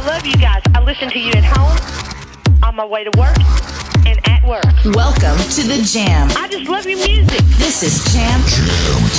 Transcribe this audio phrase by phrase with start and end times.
[0.00, 0.62] I love you guys.
[0.74, 1.76] I listen to you at home,
[2.62, 3.36] on my way to work,
[4.06, 4.64] and at work.
[4.96, 6.30] Welcome to the Jam.
[6.38, 7.40] I just love your music.
[7.58, 8.40] This is Jam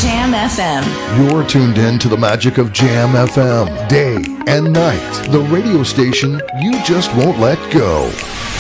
[0.02, 1.30] Jam FM.
[1.30, 4.16] You're tuned in to the magic of Jam FM, day
[4.48, 5.30] and night.
[5.30, 8.10] The radio station you just won't let go.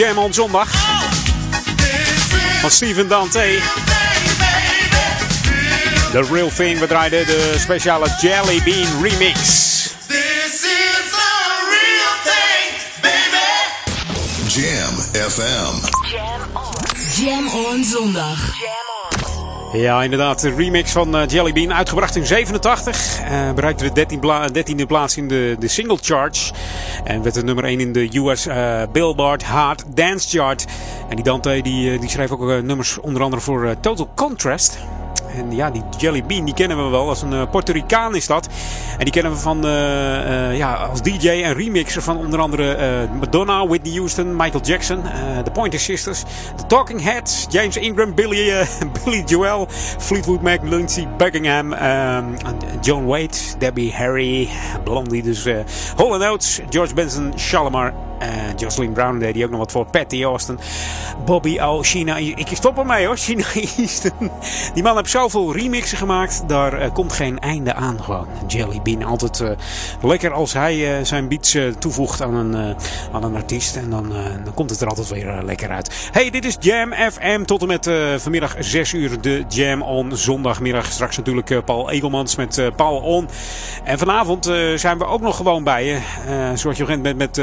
[0.00, 0.68] Jam on zondag.
[2.60, 3.58] Van Steven Dante.
[6.12, 6.78] The Real Thing.
[6.78, 9.38] We draaiden de speciale Jelly Bean remix.
[14.46, 14.94] Jam
[15.30, 15.74] FM.
[17.20, 18.38] Jam on zondag.
[19.72, 20.40] Ja, inderdaad.
[20.40, 23.20] De remix van uh, Jelly Bean, uitgebracht in 87.
[23.20, 26.52] Uh, bereikte de 13 pla 13e plaats in de, de single charts.
[27.10, 30.66] En werd de nummer 1 in de US uh, Billboard Hard Dance Chart.
[31.08, 34.78] En die Dante die, die schreef ook nummers onder andere voor Total Contrast.
[35.36, 37.08] En ja, die Jelly Bean, die kennen we wel.
[37.08, 38.48] Als een Puerto Ricaan is dat.
[39.00, 43.08] En die kennen we van, uh, uh, ja, als DJ en remixer van onder andere
[43.18, 45.02] Madonna, Whitney Houston, Michael Jackson,
[45.44, 46.20] The Pointer Sisters,
[46.56, 48.66] The Talking Heads, James Ingram, Billy,
[49.04, 49.66] Billy Joel,
[49.98, 51.74] Fleetwood Mac, Lindsey Buckingham,
[52.80, 54.48] John Wade, Debbie Harry,
[54.84, 55.44] Blondie, dus
[55.96, 58.26] Hall Oates, George Benson, Shalimar uh,
[58.56, 59.86] Jocelyn Brown deed die ook nog wat voor.
[59.86, 60.58] Patty Austin.
[61.24, 61.82] Bobby O.
[61.82, 62.16] China.
[62.16, 63.16] Ik stop ermee hoor.
[63.26, 64.30] China Easton.
[64.74, 66.42] Die man heeft zoveel remixen gemaakt.
[66.48, 68.26] Daar uh, komt geen einde aan gewoon.
[68.46, 69.02] Jelly Bean.
[69.02, 69.50] Altijd uh,
[70.02, 72.76] lekker als hij zijn beats toevoegt aan een,
[73.12, 73.76] aan een artiest.
[73.76, 74.12] En dan,
[74.44, 76.08] dan komt het er altijd weer lekker uit.
[76.12, 77.44] Hey, dit is Jam FM.
[77.44, 80.92] Tot en met vanmiddag 6 uur de Jam on zondagmiddag.
[80.92, 83.28] Straks natuurlijk Paul Egelmans met Paul On.
[83.84, 84.44] En vanavond
[84.74, 85.98] zijn we ook nog gewoon bij je.
[86.54, 87.38] zoals je gewend bent met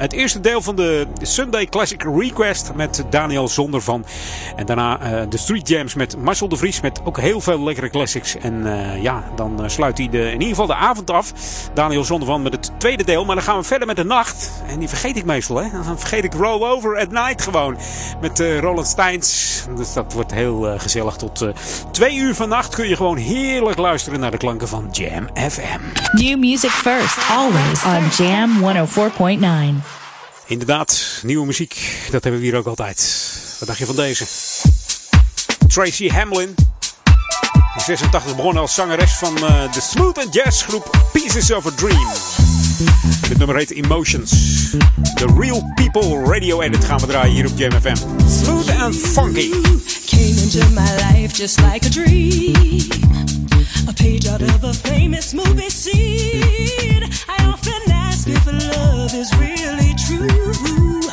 [0.00, 4.04] het eerste deel van de Sunday Classic Request met Daniel Zonder van.
[4.56, 7.90] En daarna uh, de Street Jams met Marcel de Vries met ook heel veel lekkere
[7.90, 8.36] classics.
[8.36, 11.32] En uh, ja, dan uh, sluit hij de, in ieder geval de avond af.
[11.74, 13.24] Daniel Zonder van met het tweede deel.
[13.24, 14.50] Maar dan gaan we verder met de nacht.
[14.66, 15.56] En die vergeet ik meestal.
[15.56, 15.70] Hè?
[15.84, 17.76] Dan vergeet ik Roll Over at Night gewoon.
[18.20, 19.64] Met Roland Steins.
[19.76, 21.16] Dus dat wordt heel gezellig.
[21.16, 21.46] Tot
[21.90, 25.80] twee uur vannacht kun je gewoon heerlijk luisteren naar de klanken van Jam FM.
[26.12, 27.18] New music first.
[27.30, 28.50] Always on Jam
[29.80, 29.89] 104.9.
[30.50, 32.00] Inderdaad, nieuwe muziek.
[32.10, 33.32] Dat hebben we hier ook altijd.
[33.58, 34.24] Wat dacht je van deze?
[35.66, 36.54] Tracy Hamlin.
[37.74, 41.70] In 86 begonnen als zangeres van uh, de smooth and jazz groep Pieces of a
[41.70, 42.08] Dream.
[43.28, 44.30] Dit nummer heet Emotions.
[45.14, 47.96] The Real People Radio Edit gaan we draaien hier op JMFM.
[48.42, 49.50] Smooth and funky.
[50.06, 53.29] Came into my life just like a dream.
[53.90, 57.02] A page out of a famous movie scene.
[57.28, 61.09] I often ask if love is really true.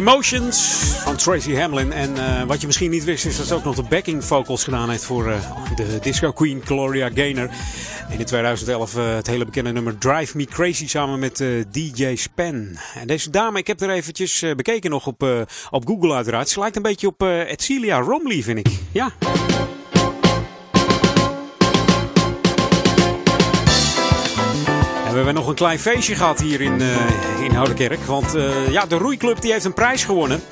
[0.00, 0.58] Emotions
[1.02, 1.92] van Tracy Hamlin.
[1.92, 4.64] En uh, wat je misschien niet wist is dat ze ook nog de backing vocals
[4.64, 5.34] gedaan heeft voor uh,
[5.76, 7.50] de disco queen Gloria Gaynor.
[8.08, 12.78] En in 2011 uh, het hele bekende nummer Drive Me Crazy samen met DJ Span.
[12.94, 16.48] En deze dame, ik heb er eventjes bekeken nog op, op Google uiteraard.
[16.48, 18.68] Ze lijkt een beetje op Edcilia Romley vind ik.
[18.92, 19.12] Ja.
[25.26, 28.04] Hebben nog een klein feestje gehad hier in, uh, in Oudekerk.
[28.04, 30.42] Want uh, ja, de roeiclub die heeft een prijs gewonnen.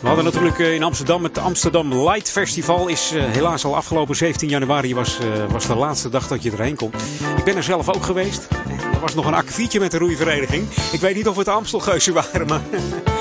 [0.00, 2.88] We hadden natuurlijk uh, in Amsterdam het Amsterdam Light Festival.
[2.88, 5.18] Is helaas al afgelopen 17 januari was,
[5.50, 6.92] was de laatste dag dat je erheen kon.
[7.36, 8.48] Ik ben er zelf ook geweest.
[8.94, 10.68] Er was nog een akkefietje met de roeivereniging.
[10.92, 13.11] Ik weet niet of het Amstelgeuzen waren, maar...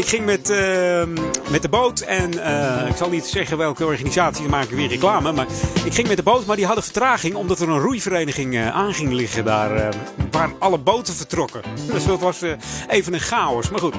[0.00, 1.02] Ik ging met, uh,
[1.50, 5.32] met de boot en uh, ik zal niet zeggen welke organisatie, maak ik weer reclame.
[5.32, 5.46] Maar
[5.84, 8.94] ik ging met de boot, maar die hadden vertraging omdat er een roeivereniging uh, aan
[8.94, 9.94] ging liggen daar.
[10.30, 11.62] waar alle boten vertrokken.
[11.92, 12.42] Dus dat was
[12.88, 13.70] even een chaos.
[13.70, 13.94] Maar goed,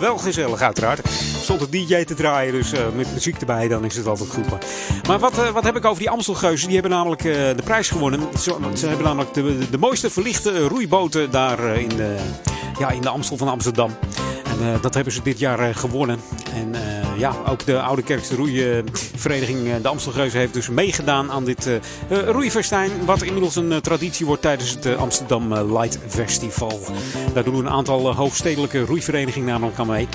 [0.00, 1.08] wel gezellig uiteraard.
[1.42, 4.46] Stond een DJ te draaien, dus met muziek erbij, dan is het altijd goed.
[5.08, 6.66] Maar, wat, wat heb ik over die Amstelgeuzen?
[6.66, 8.20] Die hebben namelijk de prijs gewonnen.
[8.38, 12.16] Ze, ze, hebben namelijk de, de mooiste verlichte roeiboten daar in, de,
[12.78, 13.90] ja, in de Amstel van Amsterdam.
[14.60, 16.18] En uh, dat hebben ze dit jaar uh, gewonnen.
[16.54, 21.70] En uh, ja, ook de Oude Kerkse Roeivereniging De Amstelgeuzen heeft dus meegedaan aan dit
[22.08, 22.90] roeifestijn.
[23.04, 26.80] Wat inmiddels een traditie wordt tijdens het Amsterdam Light Festival.
[27.34, 30.08] Daar doen een aantal hoofdstedelijke roeiverenigingen namelijk aan mee.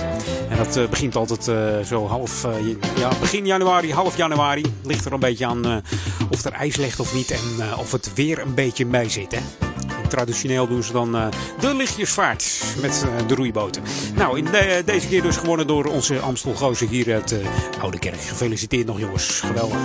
[0.49, 1.43] En dat begint altijd
[1.87, 2.47] zo half,
[2.95, 4.65] ja, begin januari, half januari.
[4.83, 5.83] Ligt er een beetje aan
[6.29, 7.31] of er ijs ligt of niet.
[7.31, 9.31] En of het weer een beetje mee zit.
[9.31, 9.70] Hè?
[10.11, 11.27] Traditioneel doen ze dan uh,
[11.59, 13.83] de lichtjesvaart met uh, de roeiboten.
[14.15, 17.35] Nou, in de, deze keer dus gewonnen door onze Amstelgozen hier uit
[17.81, 18.21] Oude Kerk.
[18.21, 19.79] Gefeliciteerd nog jongens, geweldig.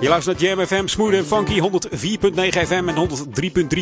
[0.00, 3.08] Je luistert naar Jam FM, smooth en funky, 104.9 FM en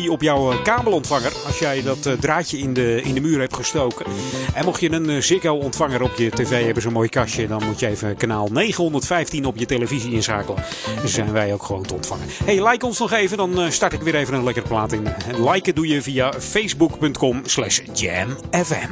[0.05, 1.31] 103.3 op jouw eh, kabelontvanger.
[1.45, 4.05] Als jij dat uh, draadje in de, in de muur hebt gestoken.
[4.53, 7.79] En mocht je een uh, Ziggo-ontvanger op je tv hebben, zo'n mooi kastje, dan moet
[7.79, 10.63] je even kanaal 915 op je televisie inschakelen.
[10.97, 12.25] Dan zijn wij ook gewoon te ontvangen.
[12.43, 15.07] Hey, like ons nog even, dan start ik weer even een lekkere plaat in.
[15.07, 18.91] En liken doe je via facebook.com slash jamfm.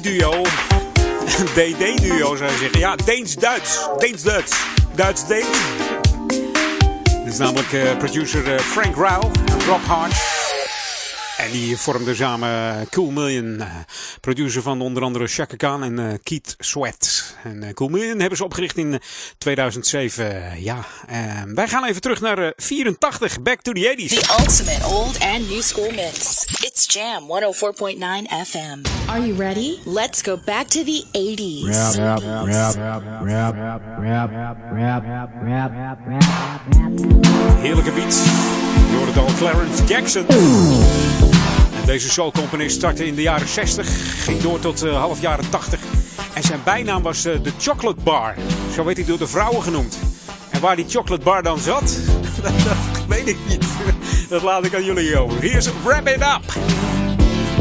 [0.00, 0.42] DD-duo.
[1.56, 2.78] DD-duo zou je zeggen.
[2.78, 3.88] Ja, Deens-Duits.
[3.98, 4.52] Deens-Duits.
[4.94, 5.58] Duits-Deens.
[7.24, 10.14] Dit is namelijk uh, producer uh, Frank Rauw en Rob Hart.
[11.36, 13.44] En die vormden samen Cool Million.
[13.44, 13.66] Uh,
[14.20, 17.34] producer van onder andere Chaka Khan en uh, Keith Sweat.
[17.44, 19.00] En Cool Million hebben ze opgericht in
[19.38, 20.62] 2007.
[20.62, 20.86] ja,
[21.54, 23.42] wij gaan even terug naar 84.
[23.42, 24.08] Back to the 80s.
[24.08, 26.39] The ultimate old and new school mix.
[26.90, 28.84] Jam 104.9 FM.
[29.08, 29.78] Are you ready?
[29.84, 31.96] Let's go back to the 80s.
[31.96, 32.74] Rap, rap,
[33.24, 33.54] rap,
[34.02, 34.30] rap
[34.72, 35.98] rap
[37.58, 38.24] Heerlijke beats.
[38.24, 40.26] Je hoort het al, Clarence Jackson.
[41.80, 45.80] En deze soulcomponist startte in de jaren 60, ging door tot uh, half jaren 80.
[46.34, 48.34] En zijn bijnaam was eh, de Chocolate Bar.
[48.74, 49.98] Zo werd hij door de vrouwen genoemd.
[50.50, 51.82] En waar die chocolate bar dan zat,
[52.42, 53.64] dat, weet ik niet.
[54.28, 55.40] Dat laat ik aan jullie over.
[55.40, 56.79] Here's Wrap It Up.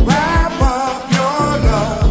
[0.09, 2.08] Wrap up your love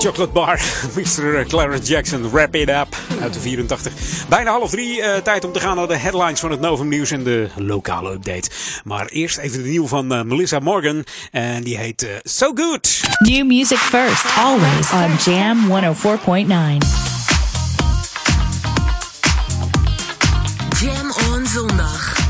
[0.00, 0.60] chocolate bar.
[0.96, 1.44] Mr.
[1.46, 3.92] Clarence Jackson, Wrap It Up uit de 84.
[4.28, 7.10] Bijna half drie, eh, tijd om te gaan naar de headlines van het Novum Nieuws
[7.10, 8.50] en de lokale update.
[8.84, 11.04] Maar eerst even de nieuw van eh, Melissa Morgan.
[11.30, 13.00] En die heet eh, So Good.
[13.18, 17.10] New music first, always on Jam 104.9.
[20.80, 22.29] Jam on zondag.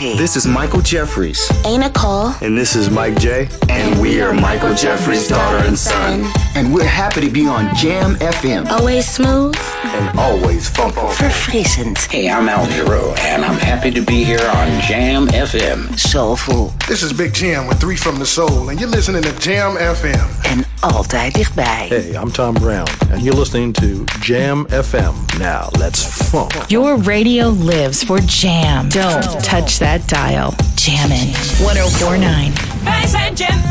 [0.00, 0.16] Smooth.
[0.16, 1.46] This is Michael Jeffries.
[1.66, 2.34] Ain't a call.
[2.40, 3.50] And this is Mike J.
[3.68, 6.24] And we are Michael Jeffries' daughter and son.
[6.60, 8.66] And we're happy to be on Jam FM.
[8.66, 9.56] Always smooth.
[9.82, 11.00] And always funky.
[11.16, 11.96] Verfrissend.
[12.10, 15.98] Hey, I'm Al Giro, and I'm happy to be here on Jam FM.
[15.98, 16.74] Soulful.
[16.86, 20.28] This is Big Jam with Three from the Soul, and you're listening to Jam FM.
[20.42, 21.86] En altijd dichtbij.
[21.88, 25.14] Hey, I'm Tom Brown, and you're listening to Jam FM.
[25.38, 26.52] Now, let's funk.
[26.68, 28.88] Your radio lives for Jam.
[28.88, 30.52] Don't touch that dial.
[30.74, 32.52] Jammin' 1049.
[32.84, 33.70] Wij zijn Jam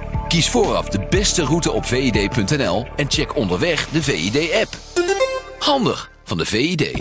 [0.31, 4.77] Kies vooraf de beste route op vid.nl en check onderweg de VID-app.
[5.59, 6.91] Handig van de VID.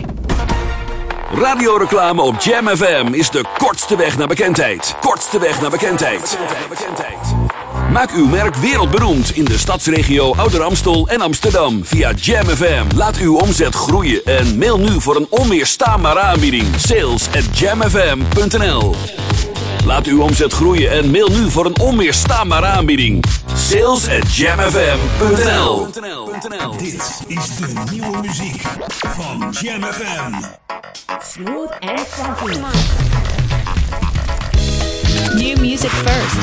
[1.32, 4.94] Radioreclame op Jam FM is de kortste weg naar bekendheid.
[5.00, 6.38] Kortste weg naar bekendheid.
[7.92, 12.96] Maak uw merk wereldberoemd in de stadsregio Ouder Amstel en Amsterdam via Jam FM.
[12.96, 16.66] Laat uw omzet groeien en mail nu voor een onweerstaanbare aanbieding.
[16.76, 18.94] Sales at jamfm.nl
[19.84, 23.24] Laat uw omzet groeien en mail nu voor een onweerstaanbare aanbieding.
[23.54, 25.88] Sales at jamfm.nl
[26.78, 30.32] Dit is de nieuwe muziek van Jam FM.
[31.32, 32.58] Smooth and funky.
[35.34, 36.36] New music first.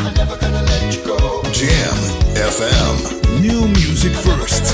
[1.52, 1.97] Jam
[2.34, 3.41] FM.
[3.41, 4.73] New music first.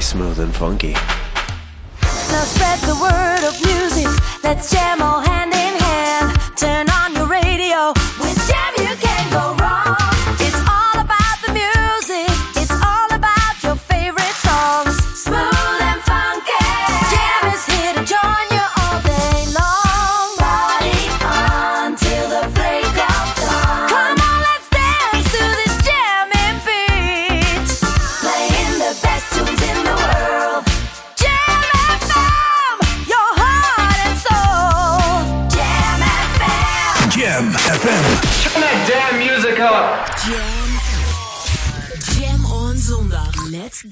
[0.00, 0.92] Smooth and funky.
[0.92, 4.08] Now spread the word of music.
[4.42, 6.40] Let's jam all hand in hand.
[6.56, 6.89] Turn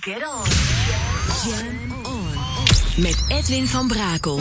[0.09, 0.45] get on.
[2.03, 3.03] On.
[3.03, 4.41] Met Edwin van Brakel.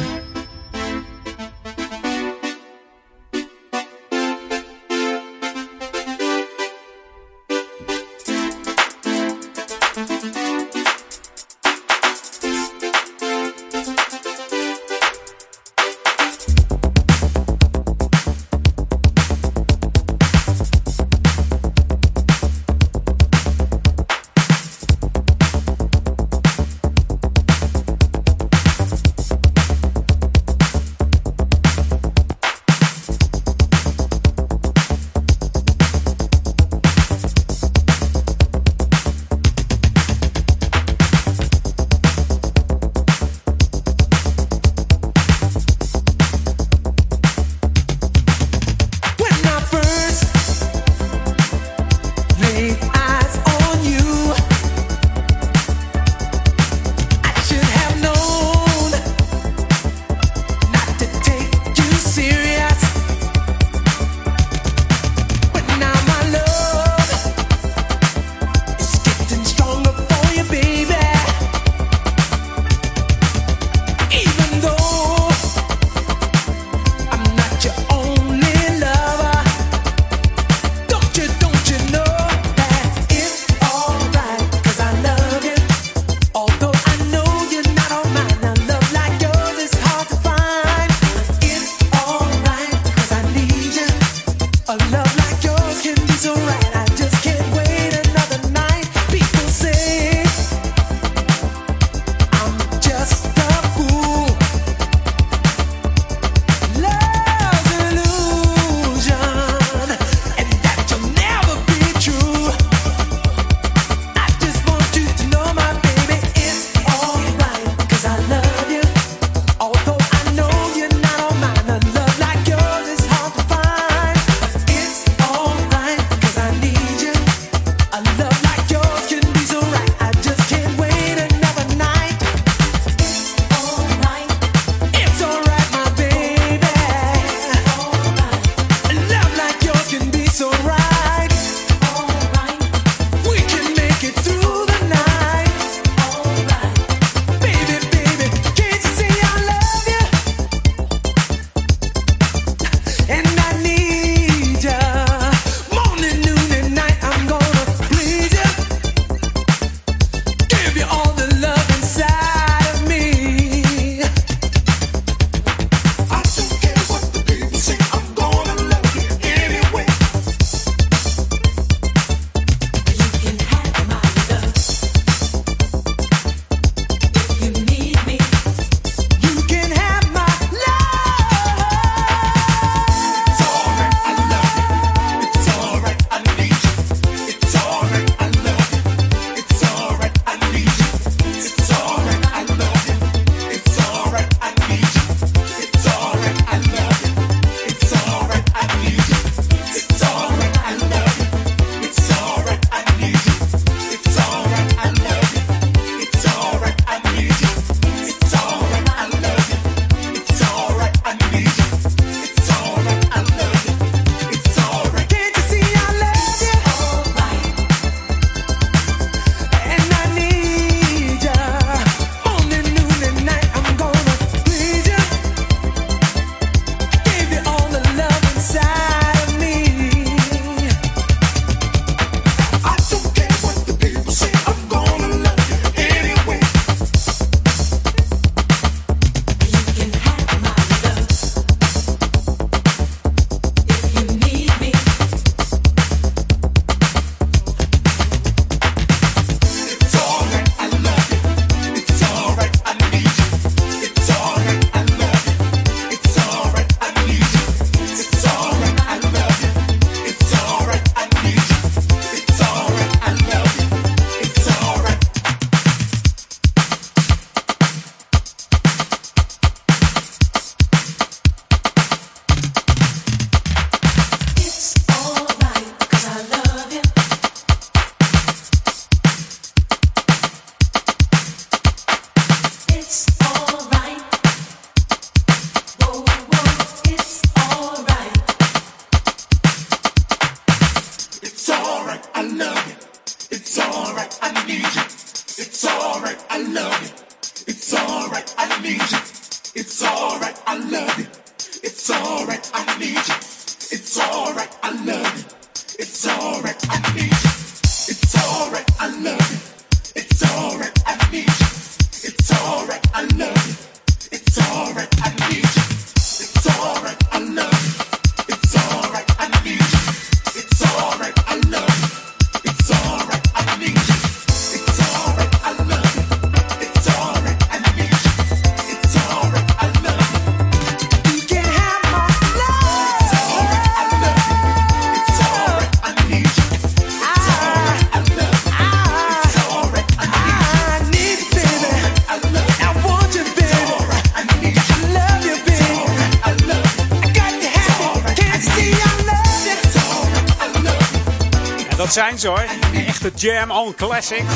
[352.20, 352.46] Ze hoor.
[352.74, 354.34] Echte Jam on Classics.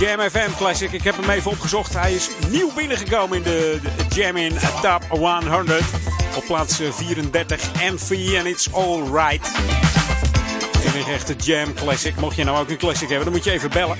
[0.00, 0.92] Jam FM Classic.
[0.92, 1.92] Ik heb hem even opgezocht.
[1.94, 3.80] Hij is nieuw binnengekomen in de,
[4.14, 4.52] Jam in
[4.82, 5.82] Top 100.
[6.36, 7.60] Op plaats 34
[7.92, 9.50] MV en It's Alright.
[10.94, 12.16] Een echte Jam Classic.
[12.16, 13.96] Mocht je nou ook een classic hebben, dan moet je even bellen.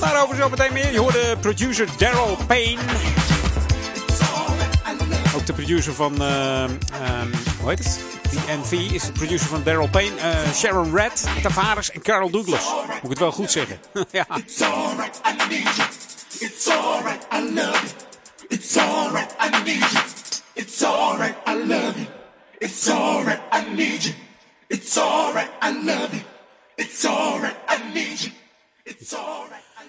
[0.00, 0.92] Daarover zo meteen meer.
[0.92, 2.80] Je hoorde producer Daryl Payne.
[5.36, 6.12] Ook de producer van...
[6.12, 6.64] Uh,
[7.60, 7.98] hoe heet het?
[8.46, 11.15] NV is de producer van Daryl Payne, uh, Sharon Red,
[11.46, 12.74] Tavares en Carol Douglas.
[12.86, 13.80] Moet ik het wel goed zeggen.
[14.10, 14.26] ja.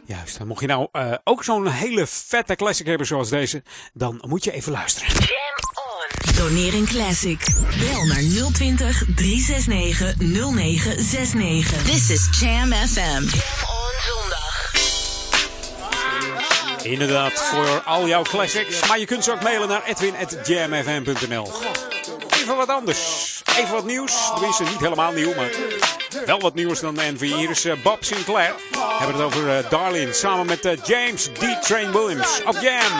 [0.06, 4.44] Juist, mocht je nou eh, ook zo'n hele vette classic hebben zoals deze, dan moet
[4.44, 5.47] je even luisteren.
[6.38, 7.40] Donering Classic.
[7.80, 8.22] Bel naar
[8.54, 11.84] 020 369 0969.
[11.84, 13.24] This is Jam FM.
[13.24, 14.72] On zondag.
[16.84, 18.88] Inderdaad, voor al jouw classics.
[18.88, 21.52] Maar je kunt ze ook mailen naar edwin.jamfm.nl.
[22.42, 23.00] Even wat anders.
[23.58, 24.32] Even wat nieuws.
[24.34, 25.52] Tenminste, niet helemaal nieuw, maar
[26.26, 27.20] wel wat nieuws dan NV.
[27.20, 28.54] Hier is eh, Bob Sinclair.
[28.72, 31.62] We hebben het over eh, Darlin samen met eh, James D.
[31.62, 32.92] Train Williams op Jam.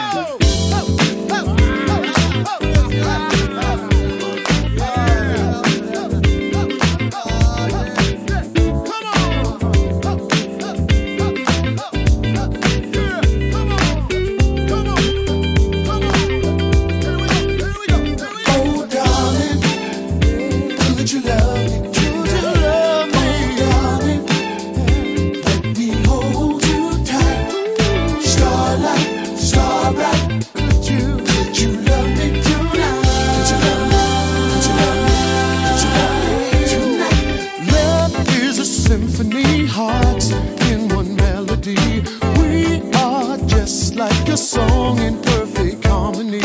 [43.98, 46.40] like a song in perfect harmony.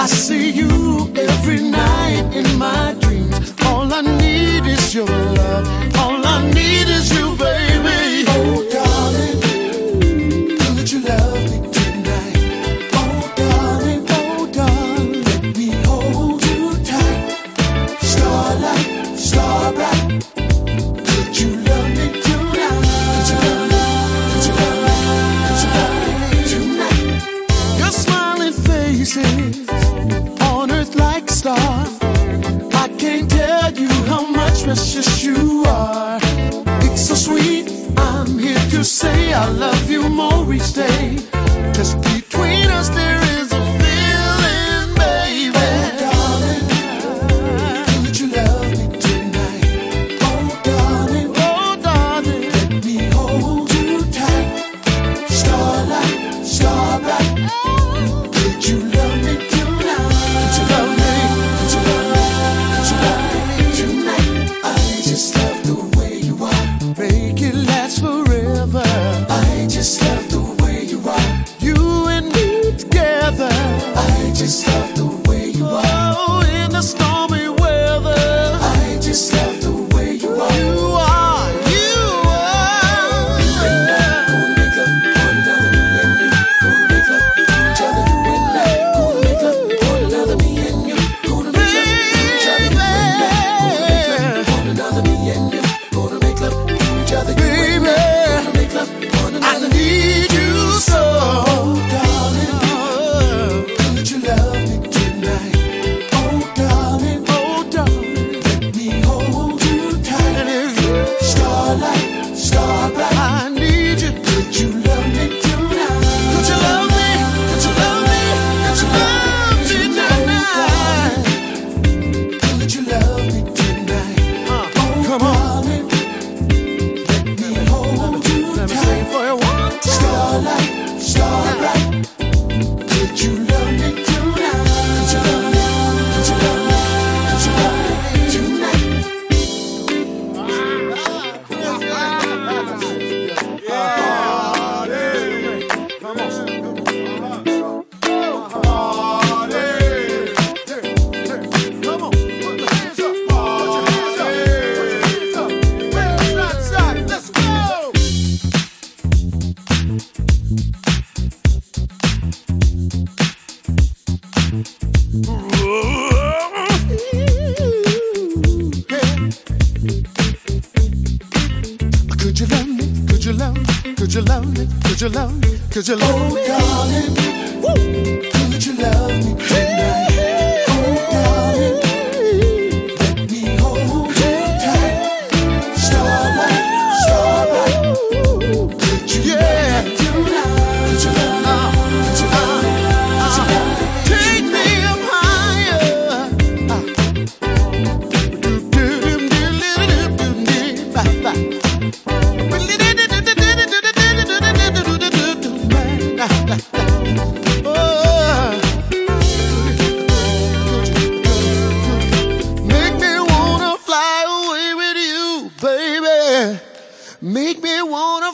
[0.00, 1.79] I see you every night.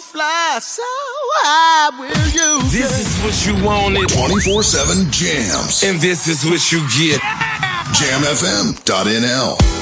[0.07, 0.59] Fly.
[0.63, 0.83] So
[1.45, 3.07] I will use This it.
[3.07, 4.09] is what you wanted.
[4.09, 5.83] 24 7 jams.
[5.83, 7.21] And this is what you get.
[7.99, 9.76] JamFM.nl.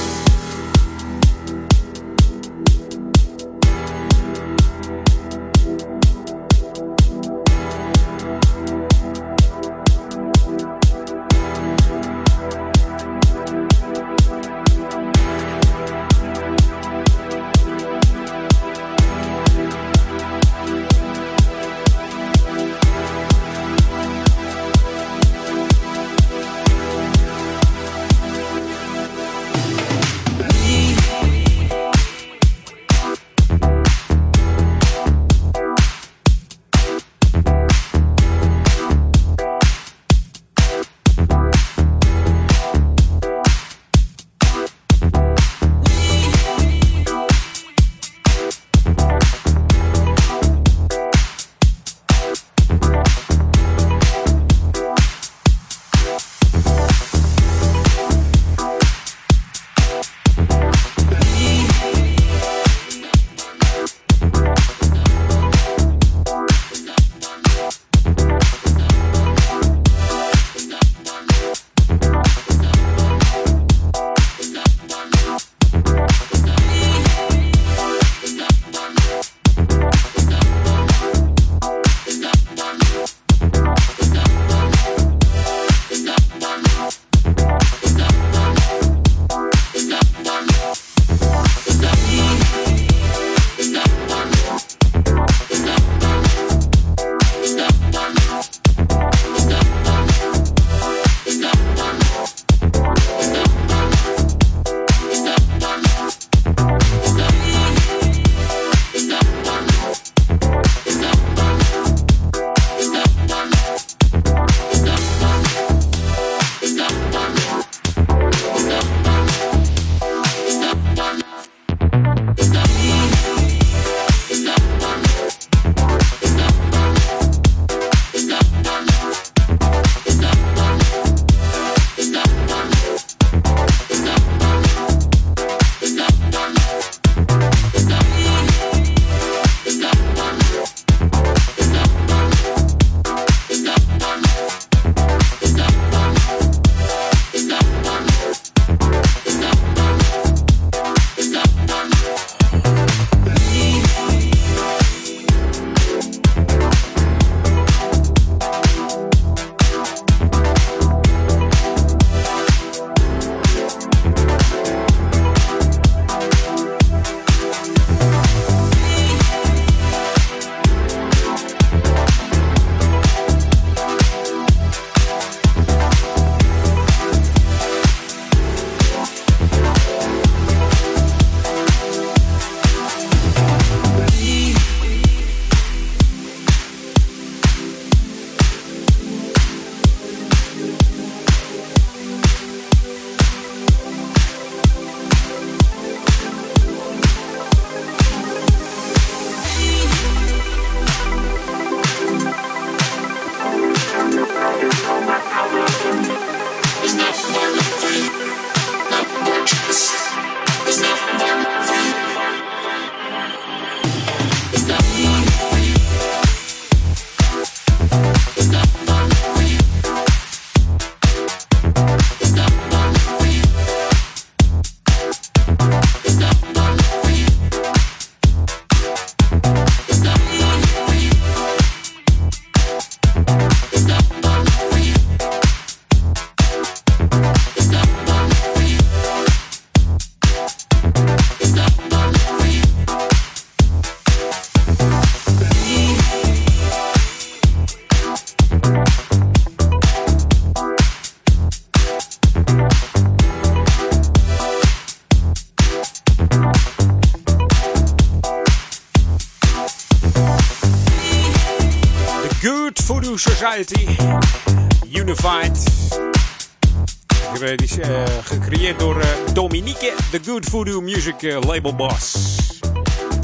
[270.21, 272.15] de Good Voodoo Music eh, Label Boss.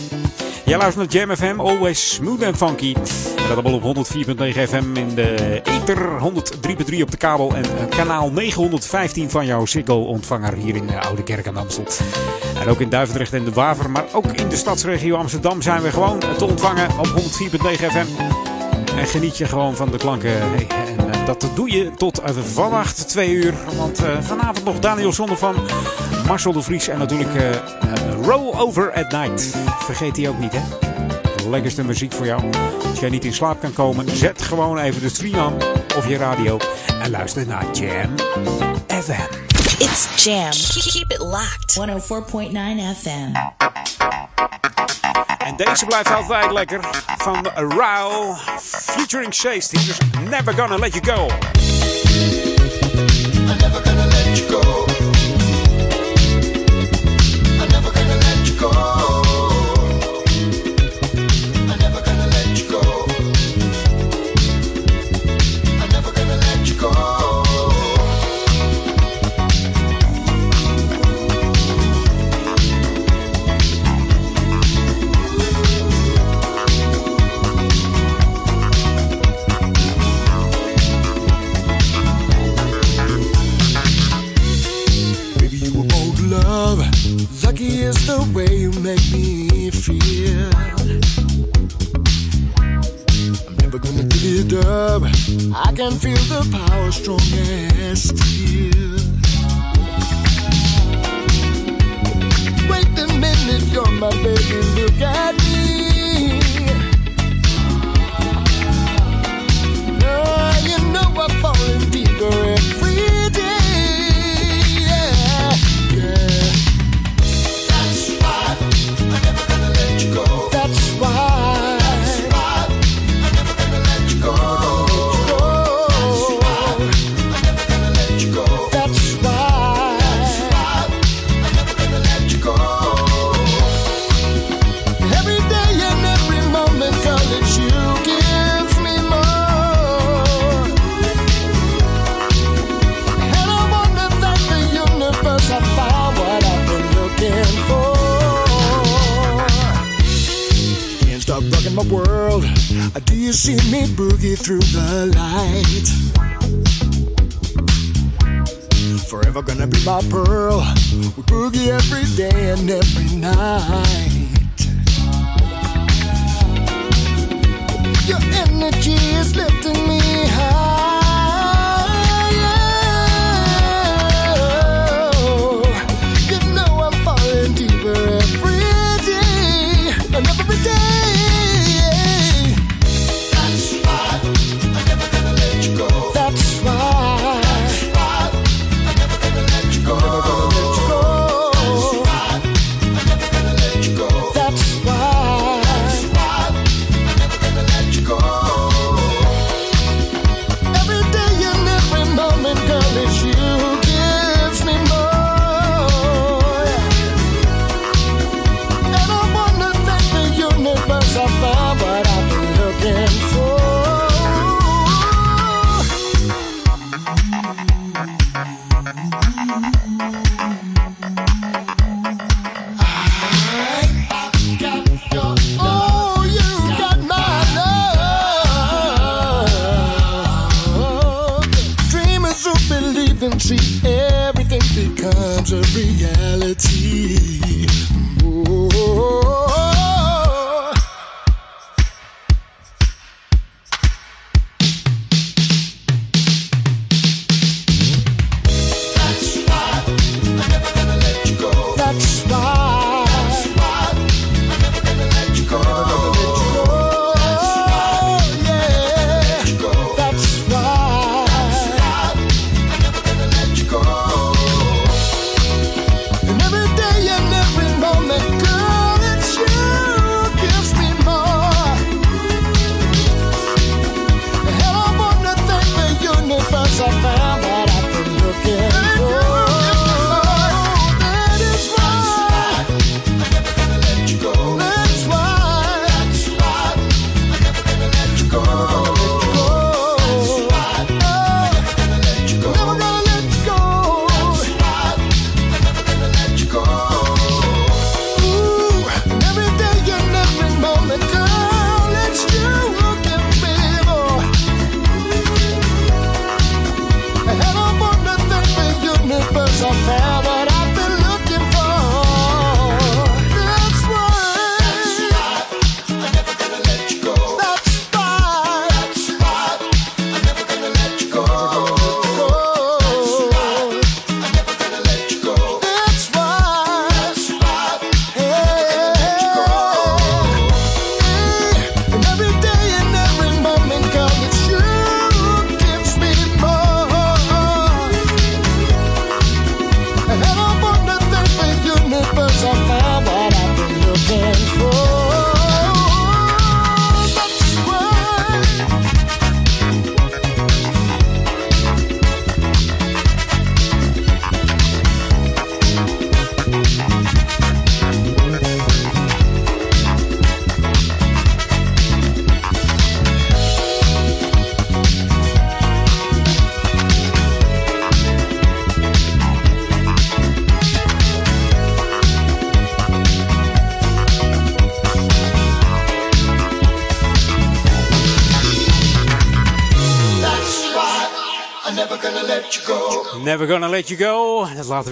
[0.65, 2.93] Jij luistert naar Jam FM, always smooth and funky.
[3.47, 3.99] Dat allemaal op 104.9
[4.69, 5.97] FM in de ether,
[6.89, 11.47] 103.3 op de kabel en kanaal 915 van jouw Ziggo-ontvanger hier in de Oude Kerk
[11.47, 11.86] aan Amstel.
[12.61, 15.91] En ook in Duivendrecht en de Waver, maar ook in de stadsregio Amsterdam zijn we
[15.91, 17.17] gewoon te ontvangen op 104.9
[17.71, 18.05] FM.
[18.97, 20.32] En geniet je gewoon van de klanken.
[21.26, 22.22] Dat doe je tot
[22.53, 23.53] vannacht 2 uur.
[23.78, 25.55] Want vanavond nog Daniel Zonder van
[26.28, 27.49] Marcel de Vries en natuurlijk uh,
[28.24, 29.55] Roll Over at Night.
[29.80, 30.62] Vergeet die ook niet, hè?
[31.43, 32.41] De lekkerste muziek voor jou.
[32.89, 35.53] Als jij niet in slaap kan komen, zet gewoon even de stream aan
[35.97, 36.59] of je radio
[37.01, 38.16] en luister naar Jam
[38.88, 39.49] FM.
[39.78, 40.51] It's Jam.
[40.91, 41.80] Keep it locked.
[41.80, 42.55] 104.9
[43.01, 43.32] FM.
[45.46, 46.80] En deze blijft altijd lekker.
[47.18, 49.80] Van Raul featuring Shaste.
[49.80, 49.98] Hier is
[50.30, 51.28] Never Gonna Let You Go.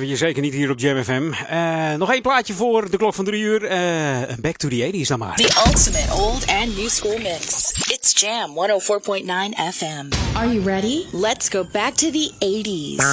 [0.09, 1.31] je zeker niet hier op Jam FM.
[1.49, 3.63] Eh, nog één plaatje voor de klok van drie uur.
[3.63, 5.35] Uh, back to the 80s dan maar.
[5.35, 7.71] The ultimate old and new school mix.
[7.87, 10.05] It's Jam 104.9 FM.
[10.33, 11.03] Are you ready?
[11.11, 13.03] Let's go back to the 80s.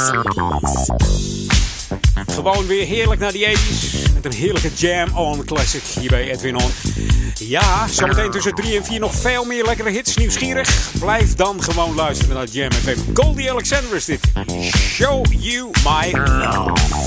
[2.33, 4.15] Gewoon weer heerlijk naar de 80s.
[4.15, 6.71] Met een heerlijke Jam On Classic hier bij Edwin On.
[7.35, 10.17] Ja, zometeen tussen 3 en 4 nog veel meer lekkere hits.
[10.17, 10.91] Nieuwsgierig?
[10.99, 12.99] Blijf dan gewoon luisteren naar Jam FM.
[13.15, 14.26] Goldie Alexander is dit.
[14.63, 17.06] show you my love.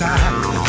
[0.00, 0.59] side.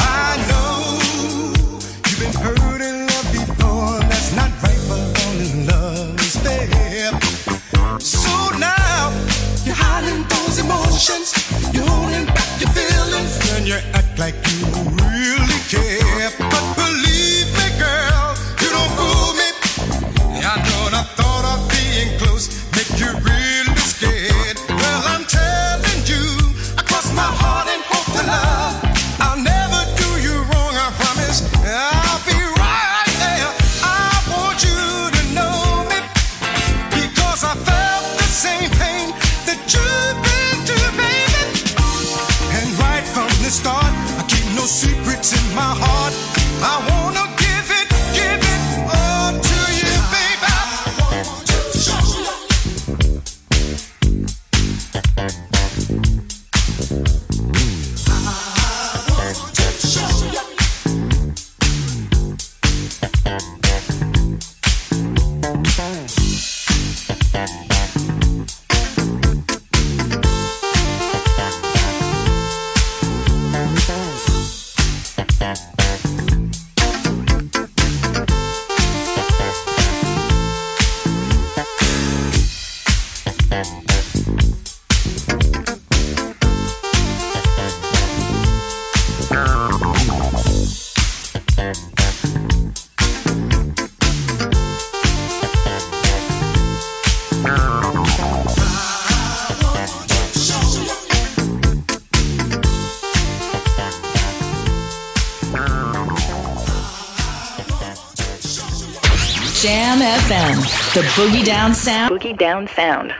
[110.32, 110.62] FM,
[110.94, 112.10] the boogie down sound.
[112.10, 113.12] Boogie down sound.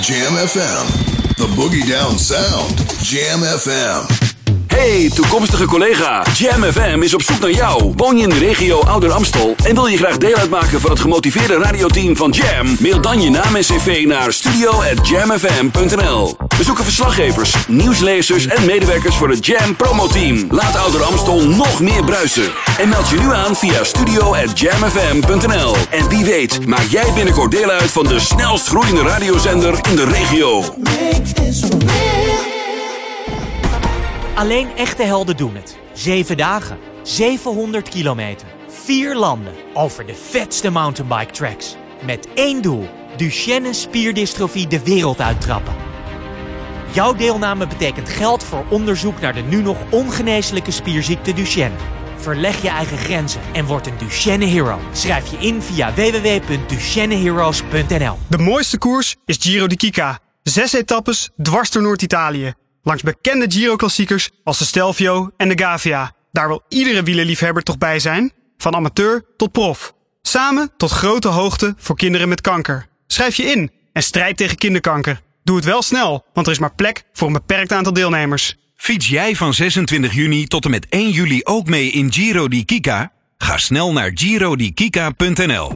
[0.00, 0.86] Jam FM.
[1.36, 2.78] The Boogie Down Sound.
[3.00, 4.06] Jam FM.
[4.66, 6.22] Hey, toekomstige collega.
[6.36, 7.92] Jam FM is op zoek naar jou.
[7.96, 11.00] Woon je in de regio Ouder Amstel en wil je graag deel uitmaken van het
[11.00, 12.76] gemotiveerde radioteam van Jam?
[12.80, 16.36] Mail dan je naam en cv naar studio@jamfm.nl.
[16.56, 20.46] We zoeken verslaggevers, nieuwslezers en medewerkers voor het Jam promoteam.
[20.50, 22.52] Laat Ouder Amstel nog meer bruisen.
[22.78, 25.74] En meld je nu aan via studio@jamfm.nl.
[25.90, 30.04] En wie weet, maak jij binnenkort deel uit van de snelst groeiende radiozender in de
[30.04, 30.64] regio.
[34.34, 35.76] Alleen echte helden doen het.
[35.92, 38.46] Zeven dagen, 700 kilometer,
[38.84, 41.76] vier landen, over de vetste mountainbike tracks.
[42.06, 45.73] Met één doel, Duchenne spierdystrofie de wereld uittrappen.
[46.94, 51.76] Jouw deelname betekent geld voor onderzoek naar de nu nog ongeneeslijke spierziekte Duchenne.
[52.16, 54.80] Verleg je eigen grenzen en word een Duchenne Hero.
[54.92, 60.18] Schrijf je in via www.duchenneheroes.nl De mooiste koers is Giro di Kika.
[60.42, 62.52] Zes etappes dwars door Noord-Italië.
[62.82, 66.12] Langs bekende Giro-klassiekers als de Stelvio en de Gavia.
[66.32, 68.32] Daar wil iedere wielerliefhebber toch bij zijn?
[68.56, 69.94] Van amateur tot prof.
[70.22, 72.86] Samen tot grote hoogte voor kinderen met kanker.
[73.06, 75.22] Schrijf je in en strijd tegen kinderkanker.
[75.44, 78.56] Doe het wel snel, want er is maar plek voor een beperkt aantal deelnemers.
[78.76, 82.64] Fiets jij van 26 juni tot en met 1 juli ook mee in Giro di
[82.64, 83.12] Kika?
[83.38, 85.72] Ga snel naar girodikika.nl.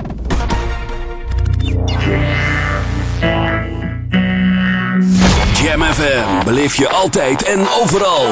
[5.62, 8.27] Jam FM beleef je altijd en overal.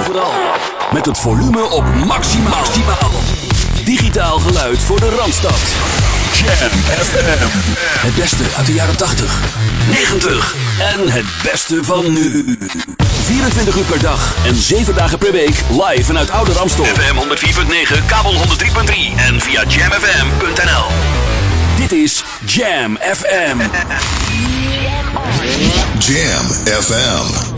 [0.93, 2.64] Met het volume op maximaal.
[3.84, 6.16] Digitaal geluid voor de Randstad.
[6.39, 6.70] Jam
[7.05, 7.47] FM.
[8.07, 9.41] Het beste uit de jaren 80,
[9.91, 12.59] 90 en het beste van nu.
[13.24, 16.84] 24 uur per dag en 7 dagen per week live vanuit Oude Ramstel.
[16.84, 17.16] FM
[17.99, 18.41] 104.9, kabel 103.3
[19.16, 20.84] en via jamfm.nl.
[21.78, 23.59] Dit is Jam FM.
[25.99, 26.47] Jam
[26.82, 27.55] FM.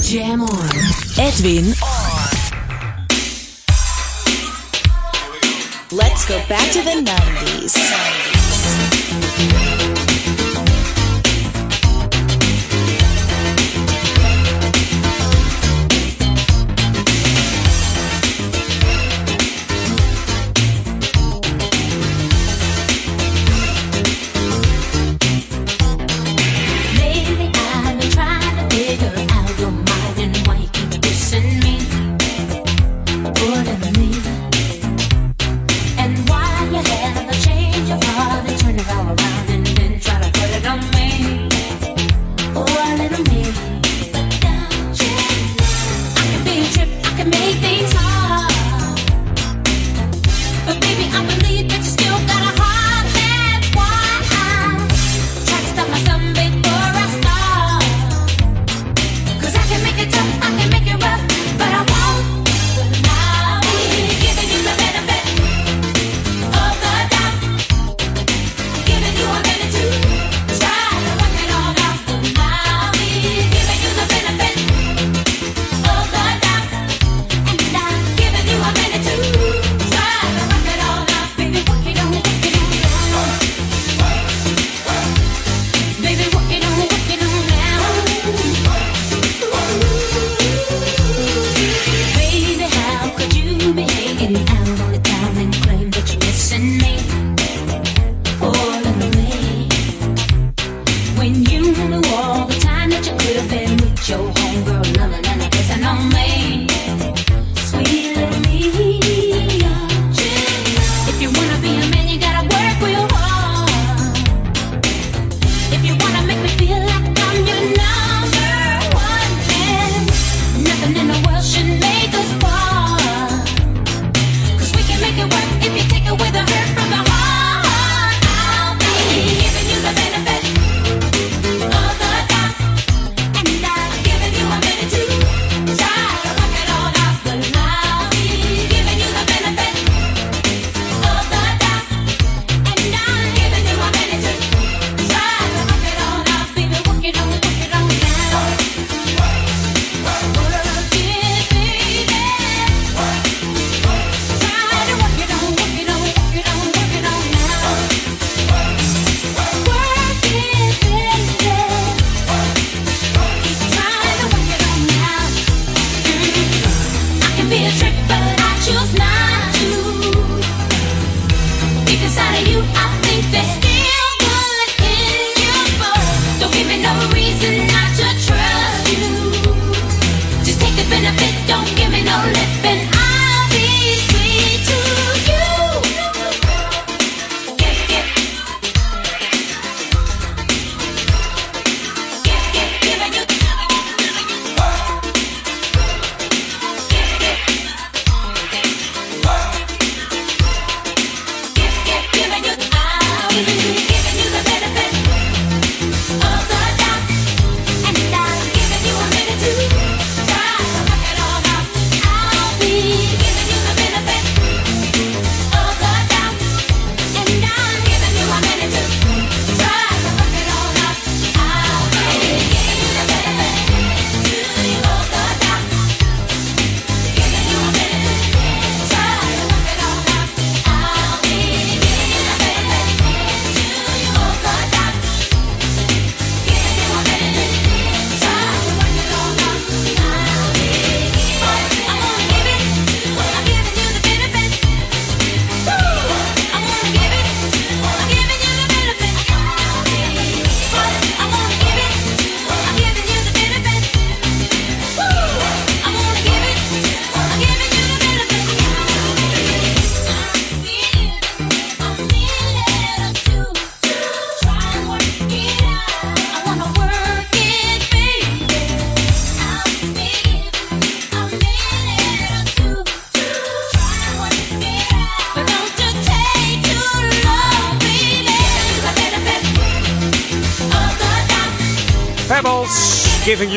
[0.00, 0.70] Jam on.
[1.16, 1.74] Edwin
[5.92, 8.31] Let's go back to the 90s.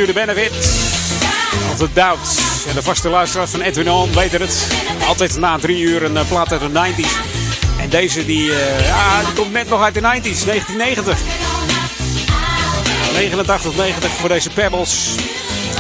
[0.06, 0.52] The benefit
[1.78, 2.44] the doubt.
[2.68, 4.68] En de vaste luisteraars van Edwin On weten het.
[5.08, 7.36] Altijd na drie uur een eh, plaat uit de 90s.
[7.80, 11.18] En deze die, eh, ja, die komt net nog uit de 90s, 1990.
[13.14, 15.16] 89, 90 voor deze Pebbles.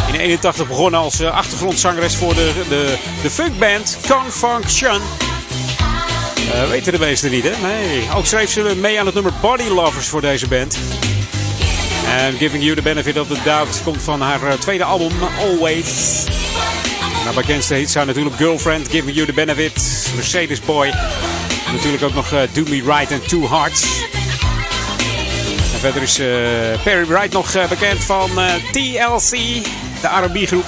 [0.08, 5.02] In 81 begonnen als eh, achtergrondzangeres voor de, de, de funkband Kong Funk Shun.
[6.54, 7.68] Eh, weten de meesten niet, hè?
[7.68, 8.08] Nee.
[8.16, 10.78] Ook schreef ze mee aan het nummer Body Lovers voor deze band.
[12.10, 16.24] En Giving You the Benefit of the Doubt komt van haar eh, tweede album, Always.
[17.24, 20.88] Haar bekendste hits zijn natuurlijk Girlfriend, Giving You the Benefit, Mercedes Boy.
[21.68, 23.84] En natuurlijk ook nog eh, Do Me Right and Two Hearts.
[25.74, 28.30] En verder is eh, Perry Wright nog bekend van
[28.72, 29.32] TLC,
[30.02, 30.66] de R&B groep.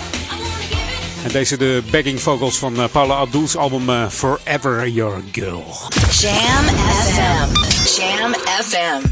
[1.24, 5.66] En deze de backing vocals van Paula Abdul's album Forever Your Girl.
[6.12, 6.66] Jam
[7.06, 7.54] FM.
[7.96, 9.08] Jam FM.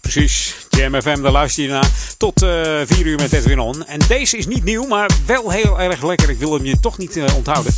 [0.00, 1.90] Precies, Jam FM, daar luister je naar.
[2.16, 3.86] Tot eh 4 uur met Edwin On.
[3.86, 6.30] En deze is niet nieuw, maar wel heel erg lekker.
[6.30, 7.72] Ik wil hem je toch niet eh, onthouden.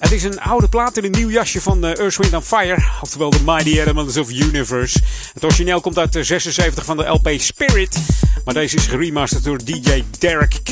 [0.00, 2.78] Het is een oude plaat in een nieuw jasje van eh, Earth, Wind Fire.
[3.00, 4.98] Oftewel de Mighty Elements of Universe.
[5.34, 7.98] Het origineel komt uit de 76 van de LP Spirit.
[8.44, 10.70] Maar deze is geremasterd door DJ Derek K.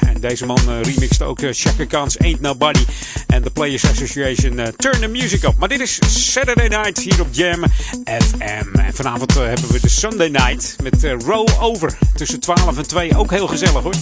[0.00, 2.84] En deze man eh, remixte ook Chaka Khan's Ain't Nobody.
[3.32, 5.58] En de Players Association eh, Turn the Music Up.
[5.58, 5.98] Maar dit is
[6.32, 7.64] Saturday Night hier op Jam
[8.04, 8.78] FM.
[8.78, 11.98] En vanavond eh, hebben we de Sunday Night met eh, Roll Over.
[12.14, 13.16] Tussen 12 en 2.
[13.16, 13.94] Ook heel gezellig hoor.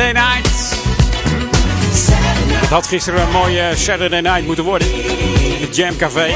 [0.00, 0.78] Saturday Night.
[2.60, 4.92] Het had gisteren een mooie Saturday Night moeten worden.
[5.56, 6.34] In het Jam Café.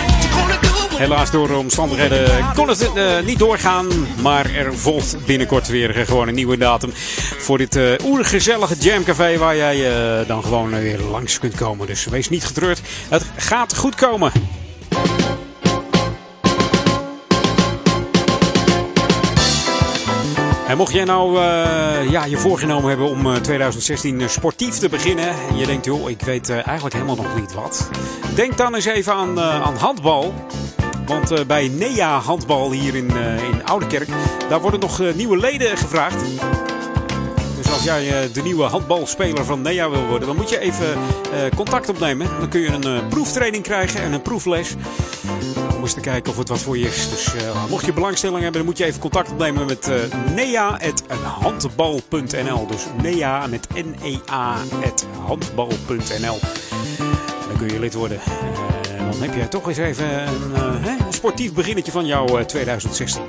[0.96, 3.86] Helaas door omstandigheden kon het eh, niet doorgaan.
[4.22, 6.90] Maar er volgt binnenkort weer gewoon een nieuwe datum.
[7.38, 9.38] Voor dit eh oergezellige Jam Café.
[9.38, 11.86] Waar jij eh, dan gewoon weer langs kunt komen.
[11.86, 12.80] Dus wees niet getreurd.
[13.08, 14.32] Het gaat goed komen.
[20.68, 24.88] En mocht jij nou eh, ja, je voorgenomen hebben om eh, 2016 eh, sportief te
[24.88, 25.28] beginnen.
[25.48, 27.88] En je denkt, joh, ik weet eh, eigenlijk helemaal nog niet wat.
[28.34, 30.34] Denk dan eens even aan, eh, aan handbal.
[31.06, 34.08] Want eh, bij NEA Handbal hier in, eh, in Oudekerk,
[34.48, 36.22] daar worden nog eh, nieuwe leden gevraagd.
[37.74, 40.98] Als jij eh, de nieuwe handbalspeler van NEA wil worden, dan moet je even eh,
[41.56, 42.28] contact opnemen.
[42.38, 44.74] Dan kun je een eh, proeftraining krijgen en een proefles.
[45.74, 47.10] Om eens te kijken of het wat voor je is.
[47.10, 47.32] Dus
[47.68, 49.90] mocht je belangstelling hebben, dan moet je even contact opnemen met
[50.34, 52.66] nea.handbal.nl.
[52.66, 54.56] Dus nea met n-e-a
[55.26, 56.38] handbal.nl.
[57.48, 58.20] Dan kun je lid worden.
[59.10, 63.22] Dan heb je toch eens even een sportief beginnetje van jouw eh, 2016.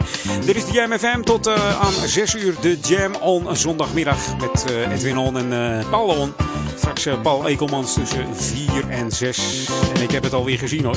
[0.45, 2.55] Dit is de Jam tot eh, aan 6 uur.
[2.61, 6.33] De Jam on zondagmiddag met eh, Edwin On en eh, Paul On.
[6.77, 9.67] Straks eh, Paul Ekelmans tussen 4 en 6.
[9.95, 10.95] En ik heb het alweer gezien hoor.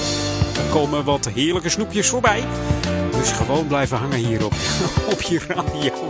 [0.57, 2.45] Er komen wat heerlijke snoepjes voorbij.
[3.11, 4.55] Dus gewoon blijven hangen hier op,
[5.13, 5.93] op je radio.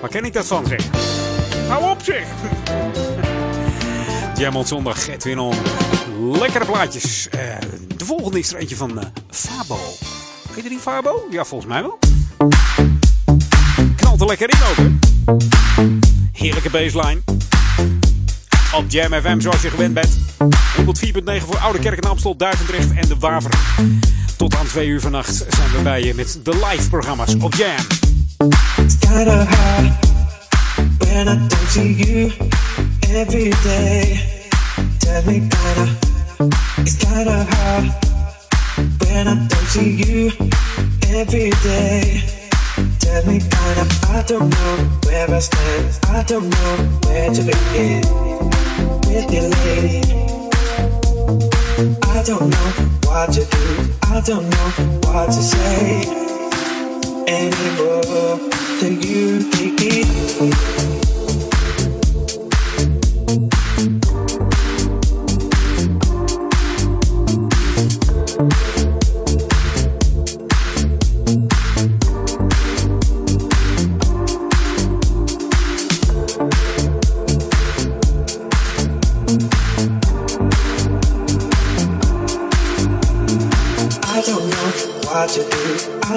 [0.00, 0.80] Waar ken ik dat van zeg?
[1.68, 2.26] Hou op zeg!
[4.38, 5.54] Jam on zondag, Edwin On.
[6.32, 7.28] Lekkere plaatjes.
[7.28, 7.40] Eh,
[7.96, 9.78] de volgende is er eentje van eh, Fabo.
[10.54, 11.26] Weet je die Fabo?
[11.30, 11.98] Ja, volgens mij wel.
[13.96, 14.90] Knalt er lekker in hè?
[16.32, 17.20] Heerlijke baseline.
[18.74, 20.18] Op Jam FM zoals je gewend bent.
[20.76, 23.50] 104.9 voor Oude Kerk en Amstel, Duivendrecht en de Waver.
[24.36, 27.74] Tot aan 2 uur vannacht zijn we bij je met de live programma's op Jam.
[28.84, 29.92] It's kinda hard
[30.98, 32.32] when I don't see you
[33.00, 34.32] every day.
[34.98, 35.98] Tell me kinda,
[36.78, 37.84] it's kinda hard
[39.00, 40.30] when I don't see you
[41.08, 42.22] every day.
[42.98, 45.98] Tell me kinda, I don't know where I stand.
[46.08, 46.74] I don't know
[47.06, 48.02] where to begin
[49.08, 50.02] with you, lady.
[52.02, 52.70] I don't know
[53.06, 53.64] what to do.
[54.10, 54.68] I don't know
[55.06, 56.04] what to say
[57.28, 58.38] anymore.
[58.80, 61.03] Do you take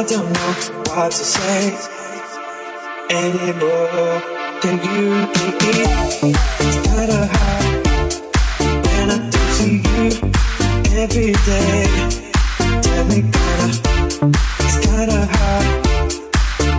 [0.08, 0.54] don't know
[0.96, 1.76] what to say
[3.10, 4.22] anymore.
[4.62, 5.74] To you, baby,
[6.64, 7.88] it's kinda hard
[8.86, 10.06] when I don't see you
[10.96, 11.84] every day.
[12.82, 13.68] Tell me, kinda,
[14.64, 15.68] it's kinda hard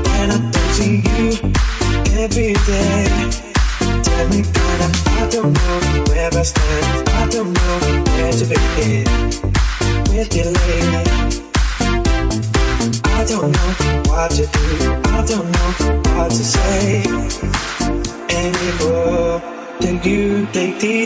[0.06, 1.52] when I don't see you
[2.22, 3.05] every day.
[4.06, 7.09] Tell me, kinda, I don't know where I stand.
[7.10, 7.76] I don't know
[8.10, 9.05] where to begin
[10.16, 11.47] with you, lady.
[13.28, 14.59] I don't know what to do.
[15.05, 15.70] I don't know
[16.16, 17.02] what to say
[18.30, 19.42] anymore.
[19.82, 21.05] To you, lady.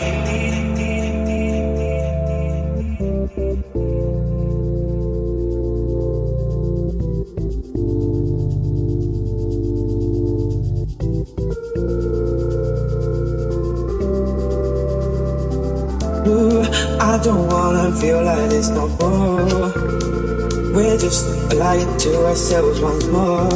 [16.25, 16.63] Ooh,
[17.01, 20.02] I don't wanna feel like this no more.
[20.73, 23.47] We're just lying to ourselves once more.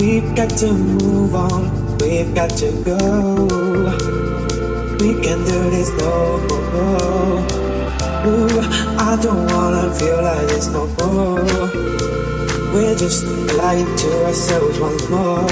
[0.00, 1.98] We've got to move on.
[1.98, 2.96] We've got to go.
[4.98, 6.38] We can do this no
[6.72, 7.44] more.
[8.24, 8.60] Ooh,
[8.98, 11.44] I don't wanna feel like this no more.
[12.72, 13.26] We're just
[13.58, 15.44] lying to ourselves once more.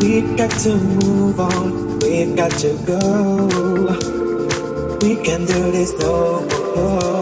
[0.00, 2.00] We've got to move on.
[2.00, 2.98] We've got to go.
[5.00, 6.40] We can do this no
[6.74, 7.13] more.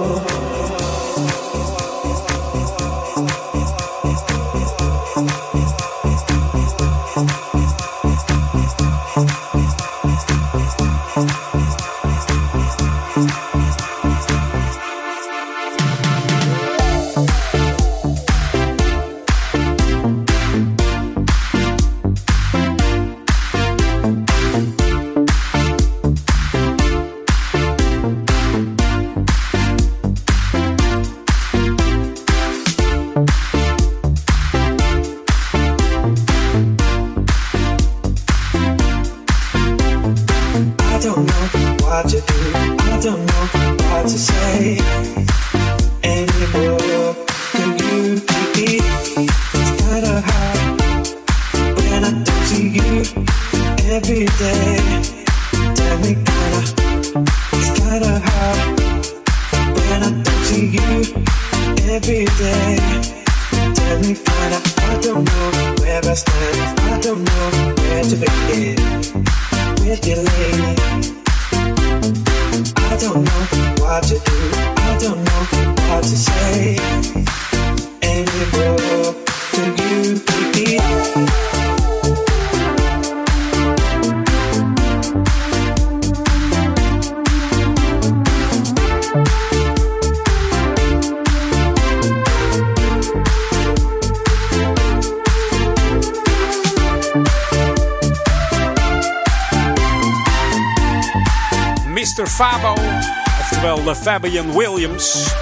[104.23, 105.35] Fabian Williams.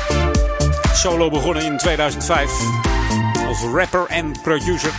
[0.94, 2.50] Solo begonnen in 2005
[3.46, 4.90] als rapper en producer.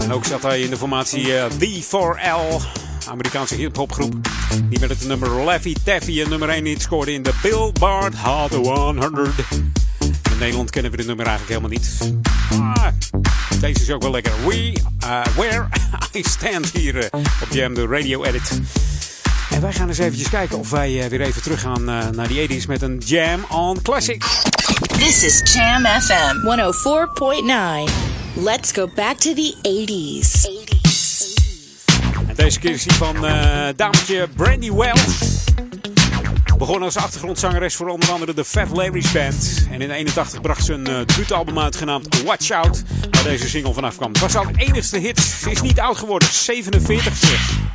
[0.00, 2.62] En ook zat hij in de formatie eh, The4L,
[3.08, 4.14] Amerikaanse hip-hopgroep.
[4.68, 8.50] Die met het nummer Laffy Taffy een nummer 1 hit scoorde in de Billboard Hot
[8.50, 9.30] 100.
[10.30, 12.12] In Nederland kennen we dit nummer eigenlijk helemaal niet.
[13.60, 14.32] Deze is ook wel lekker.
[14.46, 14.72] We,
[15.04, 15.68] uh, Where
[16.16, 18.60] I Stand hier eh, op Jam, de radio edit.
[19.50, 22.66] En wij gaan eens eventjes kijken of wij weer even teruggaan uh, naar die 80s
[22.66, 24.24] met een Jam on Classic.
[24.98, 26.36] This is Jam FM
[27.88, 27.92] 104.9.
[28.34, 30.48] Let's go back to the 80s.
[32.28, 35.44] En deze keer is die van uh, dametje Brandy Wells.
[36.58, 39.66] Begon als achtergrondzangeres voor onder andere de Fat Larry's Band.
[39.70, 43.72] En in 81 bracht ze een uh, debuutalbum uit genaamd Watch Out, waar deze single
[43.72, 44.12] vanaf kwam.
[44.12, 45.20] Het was al de enigste hit.
[45.20, 47.69] Ze is niet oud geworden, 47 zeg.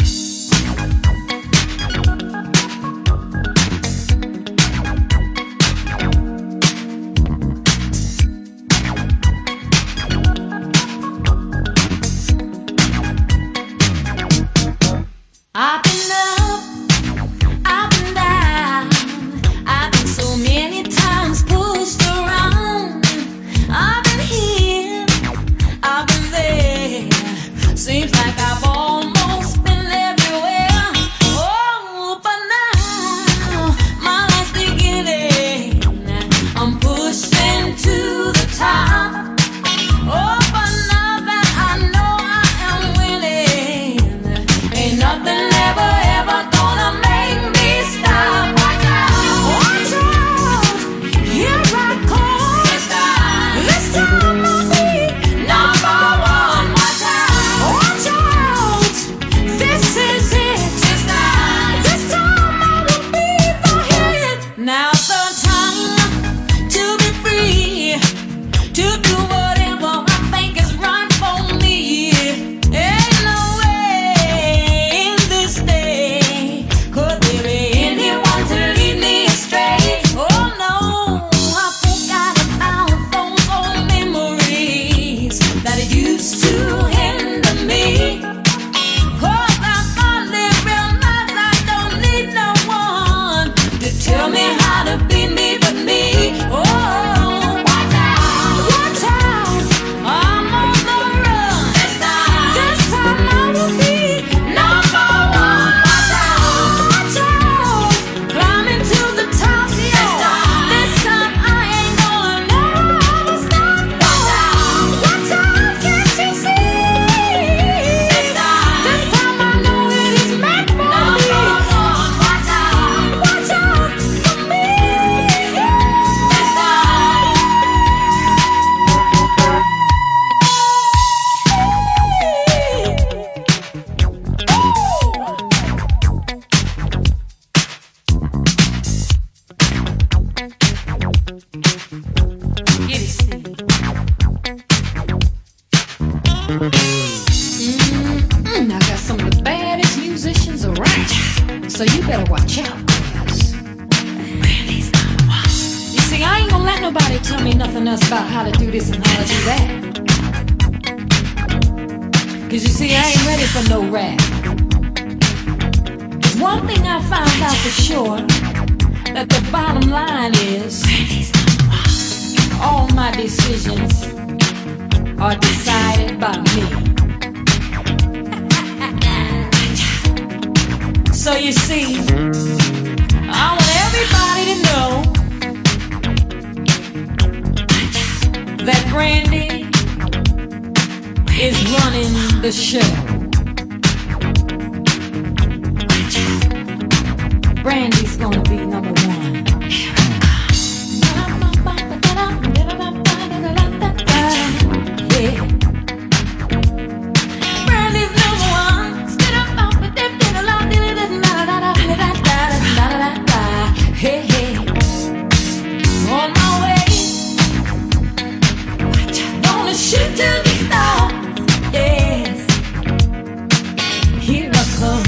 [224.26, 225.04] Here I come.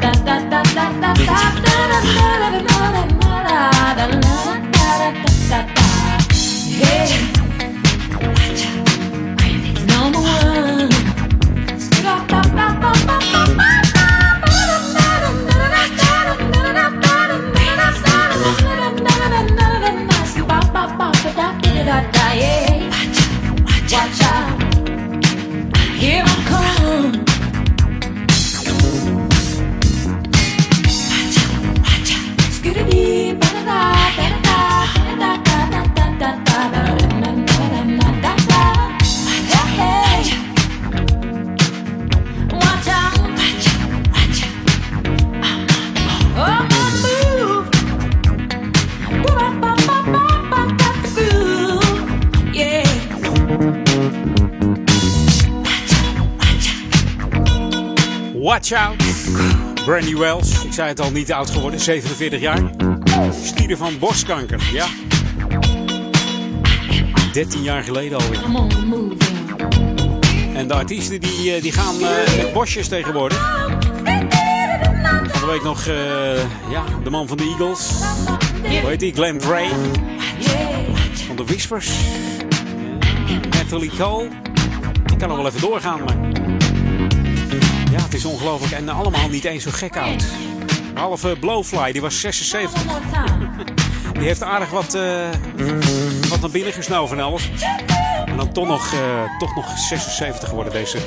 [0.00, 2.88] Da, da, da, da, da, da, da, da, da, da, da, da,
[58.48, 58.96] Watch out.
[59.84, 60.64] Brandy Wells.
[60.64, 61.80] Ik zei het al, niet oud geworden.
[61.80, 62.70] 47 jaar.
[63.44, 64.60] Stieren van borstkanker.
[64.72, 64.86] Ja.
[67.32, 68.40] 13 jaar geleden alweer.
[70.54, 73.38] En de artiesten die, eh, die gaan eh, met bosjes tegenwoordig.
[75.28, 77.90] Van de week nog eh, ja, de man van de Eagles.
[78.80, 79.12] Hoe heet die?
[79.12, 79.68] Glenn Gray.
[81.26, 81.90] Van de Whispers.
[83.50, 84.28] Natalie Cole.
[85.12, 86.27] Ik kan nog wel even doorgaan, maar...
[87.98, 88.72] Ja, het is ongelooflijk.
[88.72, 90.24] En allemaal niet eens zo gek oud.
[90.94, 92.82] Halve Blowfly, die was 76.
[94.12, 95.28] Die heeft aardig wat, eh,
[96.28, 97.50] wat naar binnen gesnoven en alles.
[98.26, 100.98] En dan toch nog, eh, toch nog 76 geworden deze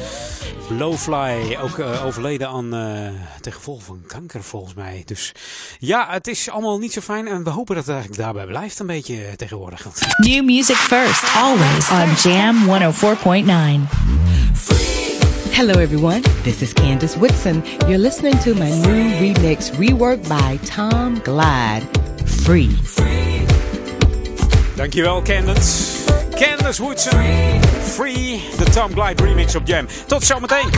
[0.67, 1.57] Blowfly.
[1.61, 3.09] Ook eh, overleden aan eh
[3.41, 5.01] ten gevolge van kanker volgens mij.
[5.05, 5.31] Dus
[5.79, 7.27] ja, het is allemaal niet zo fijn.
[7.27, 9.87] En we hopen dat het eigenlijk daarbij blijft een beetje tegenwoordig.
[10.17, 15.00] New music first, always on Jam 104.9.
[15.53, 16.23] Hello, everyone.
[16.43, 17.63] This is Candace Whitson.
[17.87, 21.83] You're listening to my new remix, rework by Tom Glide.
[22.25, 22.69] Free.
[24.75, 26.07] Dankjewel Candace.
[26.35, 27.61] Candace Woodson.
[27.95, 28.41] Free.
[28.57, 29.87] De Tom Glide remix op Jam.
[30.07, 30.69] Tot zometeen.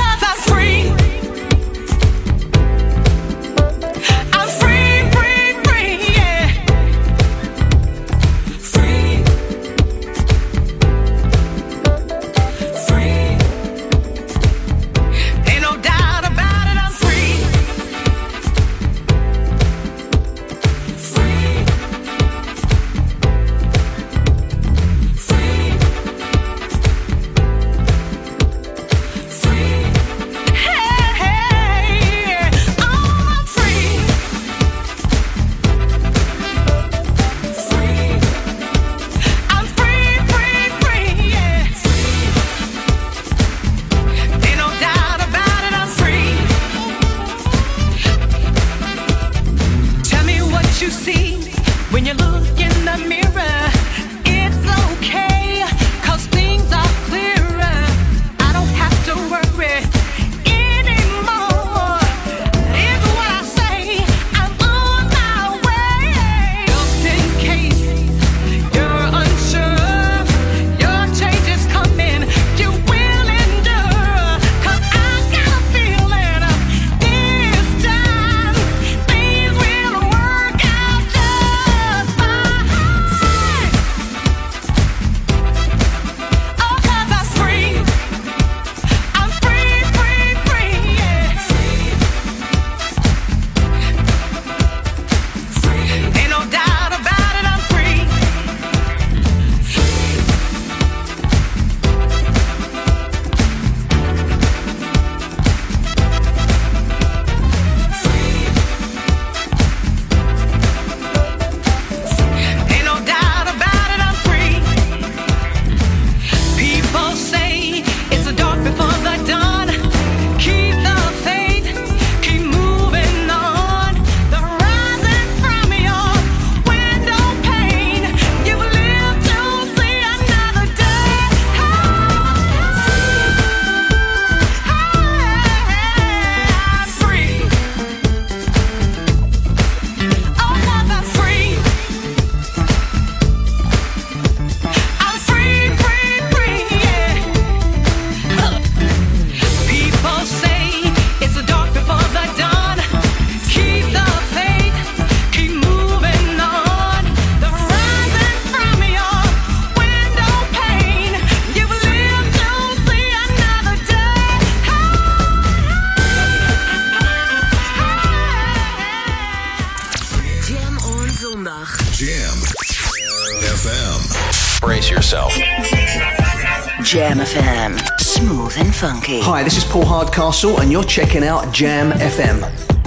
[179.21, 179.31] Funky.
[179.31, 182.41] Hi, this is Paul Hardcastle, and you're checking out Jam FM.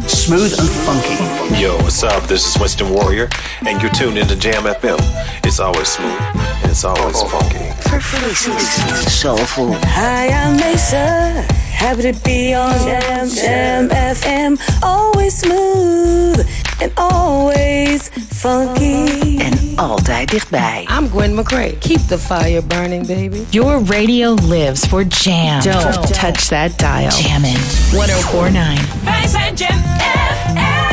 [0.09, 1.61] Smooth and funky.
[1.61, 2.23] Yo, what's up?
[2.25, 3.29] This is Winston Warrior,
[3.67, 4.99] and you're tuned into Jam FM.
[5.45, 6.21] It's always smooth,
[6.63, 7.29] and it's always oh.
[7.29, 7.71] funky.
[9.09, 9.75] Soulful.
[9.75, 11.43] Hi, I'm Mesa.
[11.73, 14.83] Happy to be on Jam Jam FM.
[14.83, 16.49] Always smooth
[16.81, 18.11] and always
[18.47, 19.37] funky.
[19.39, 20.89] En altijd dichtbij.
[20.99, 21.79] I'm Gwen McCrae.
[21.79, 23.45] Keep the fire burning, baby.
[23.51, 25.61] Your radio lives for Jam.
[25.61, 27.11] Don't, touch that dial.
[27.11, 27.57] Jammin'
[27.91, 28.85] 1049.
[29.05, 30.87] Wij zijn Jam oh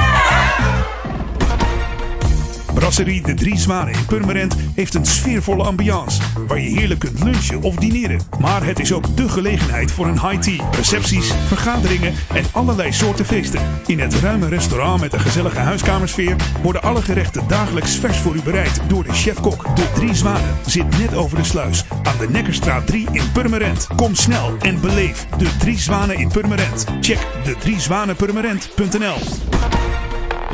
[2.73, 6.21] Brasserie De Drie Zwanen in Purmerend heeft een sfeervolle ambiance
[6.53, 8.19] waar je heerlijk kunt lunchen of dineren.
[8.39, 13.25] Maar het is ook de gelegenheid voor een high tea, recepties, vergaderingen en allerlei soorten
[13.25, 13.61] feesten.
[13.85, 18.41] In het ruime restaurant met een gezellige huiskamersfeer worden alle gerechten dagelijks vers voor u
[18.41, 19.75] bereid door de chef-kok.
[19.75, 23.87] De Drie Zwanen zit net over de sluis aan de Nekkerstraat 3 in Purmerend.
[23.95, 26.85] Kom snel en beleef De Drie Zwanen in Purmerend.
[27.01, 29.17] Check de driezwanenpurmerend.nl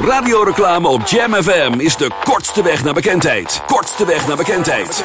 [0.02, 3.62] Radioreclame op Jam FM is de kortste weg naar bekendheid.
[3.68, 5.04] Kortste weg naar bekendheid.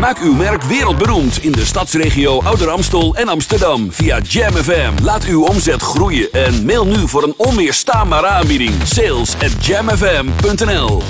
[0.00, 4.92] Maak uw merk wereldberoemd in de stadsregio Ouder Amstel en Amsterdam via Jam FM.
[5.02, 8.74] Laat uw omzet groeien en mail nu voor een onweerstaanbare aanbieding.
[8.84, 11.02] Sales at jamfm.nl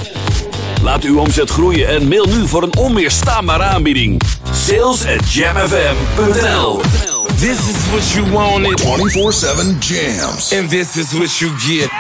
[0.83, 4.23] Laat uw omzet groeien en mail nu voor een onweerstaanbare aanbieding.
[4.53, 6.81] Sales at jamfm.nl
[7.37, 8.81] This is what you wanted.
[8.81, 10.53] 24-7 jams.
[10.59, 11.91] And this is what you get.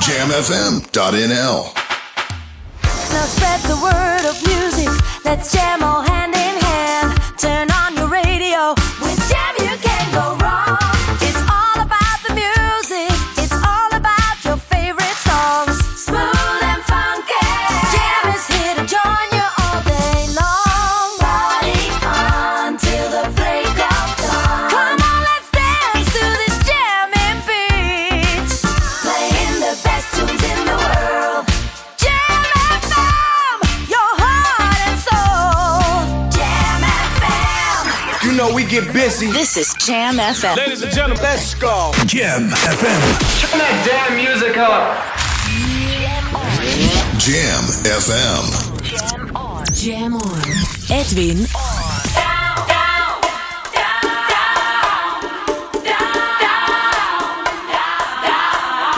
[0.00, 1.72] Jamfm.nl.
[3.12, 5.06] Now spread the word of music.
[5.24, 6.07] Let's jam all
[38.38, 39.32] know we get busy.
[39.32, 40.56] This is Jam FM.
[40.56, 41.90] Ladies and gentlemen, let's go.
[42.06, 43.02] Jam FM.
[43.40, 44.94] Turn that damn music up.
[47.18, 48.44] Jam FM.
[48.94, 49.66] Jam on.
[49.74, 50.42] Jam on.
[50.88, 51.48] Edwin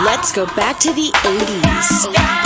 [0.04, 2.39] Let's go back to the 80s.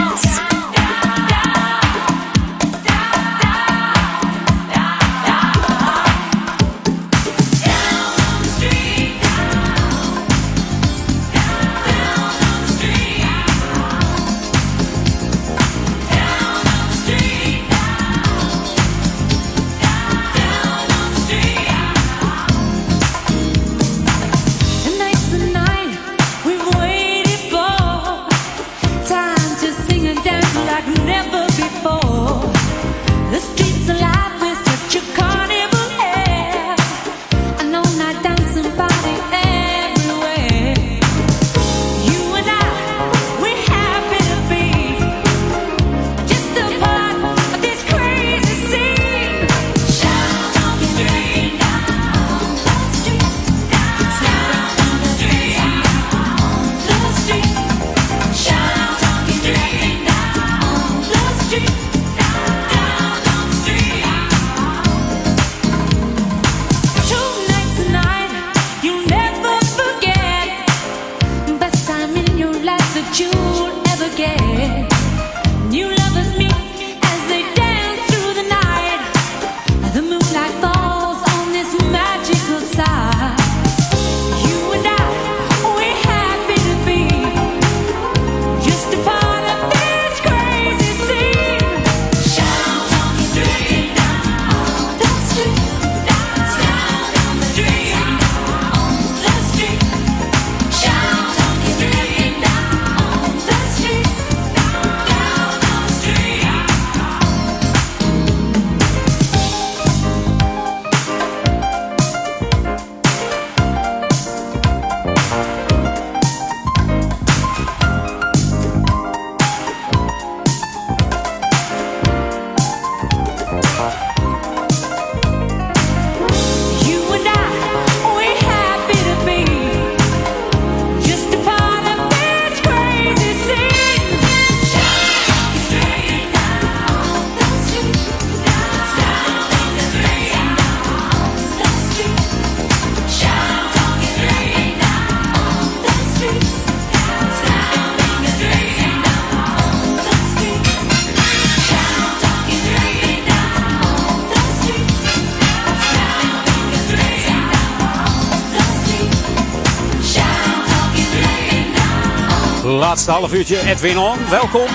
[163.06, 164.66] Laatste half uurtje, Edwin On, welkom.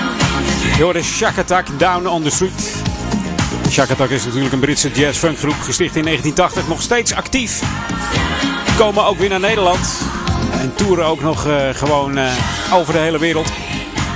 [0.76, 2.82] Je Shack Attack Down on the Street.
[3.70, 7.62] Shack Attack is natuurlijk een Britse jazz-funkgroep, gesticht in 1980, nog steeds actief.
[8.78, 10.02] Komen ook weer naar Nederland.
[10.52, 12.32] En toeren ook nog eh, gewoon eh,
[12.72, 13.52] over de hele wereld.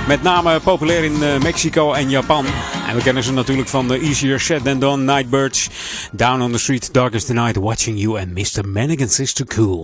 [0.07, 2.45] Met name populair in eh, Mexico en Japan.
[2.87, 5.69] En we kennen ze natuurlijk van de Easier Said Than Done, Nightbirds,
[6.11, 8.67] Down on the Street, Darkest the Night, Watching You en Mr.
[8.67, 9.81] Mannequin's is Too Cool.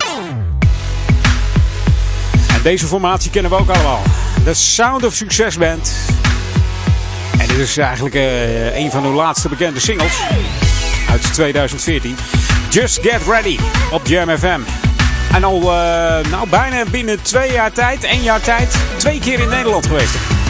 [2.64, 4.02] Deze formatie kennen we ook allemaal.
[4.44, 5.94] De Sound of Success Band.
[7.38, 10.22] En dit is eigenlijk eh, een van hun laatste bekende singles
[11.10, 12.16] uit 2014.
[12.70, 13.58] Just Get Ready
[13.92, 14.60] op Jam FM.
[15.34, 19.50] En al eh, nou, bijna binnen twee jaar tijd, één jaar tijd, twee keer in
[19.50, 20.41] Nederland geweest.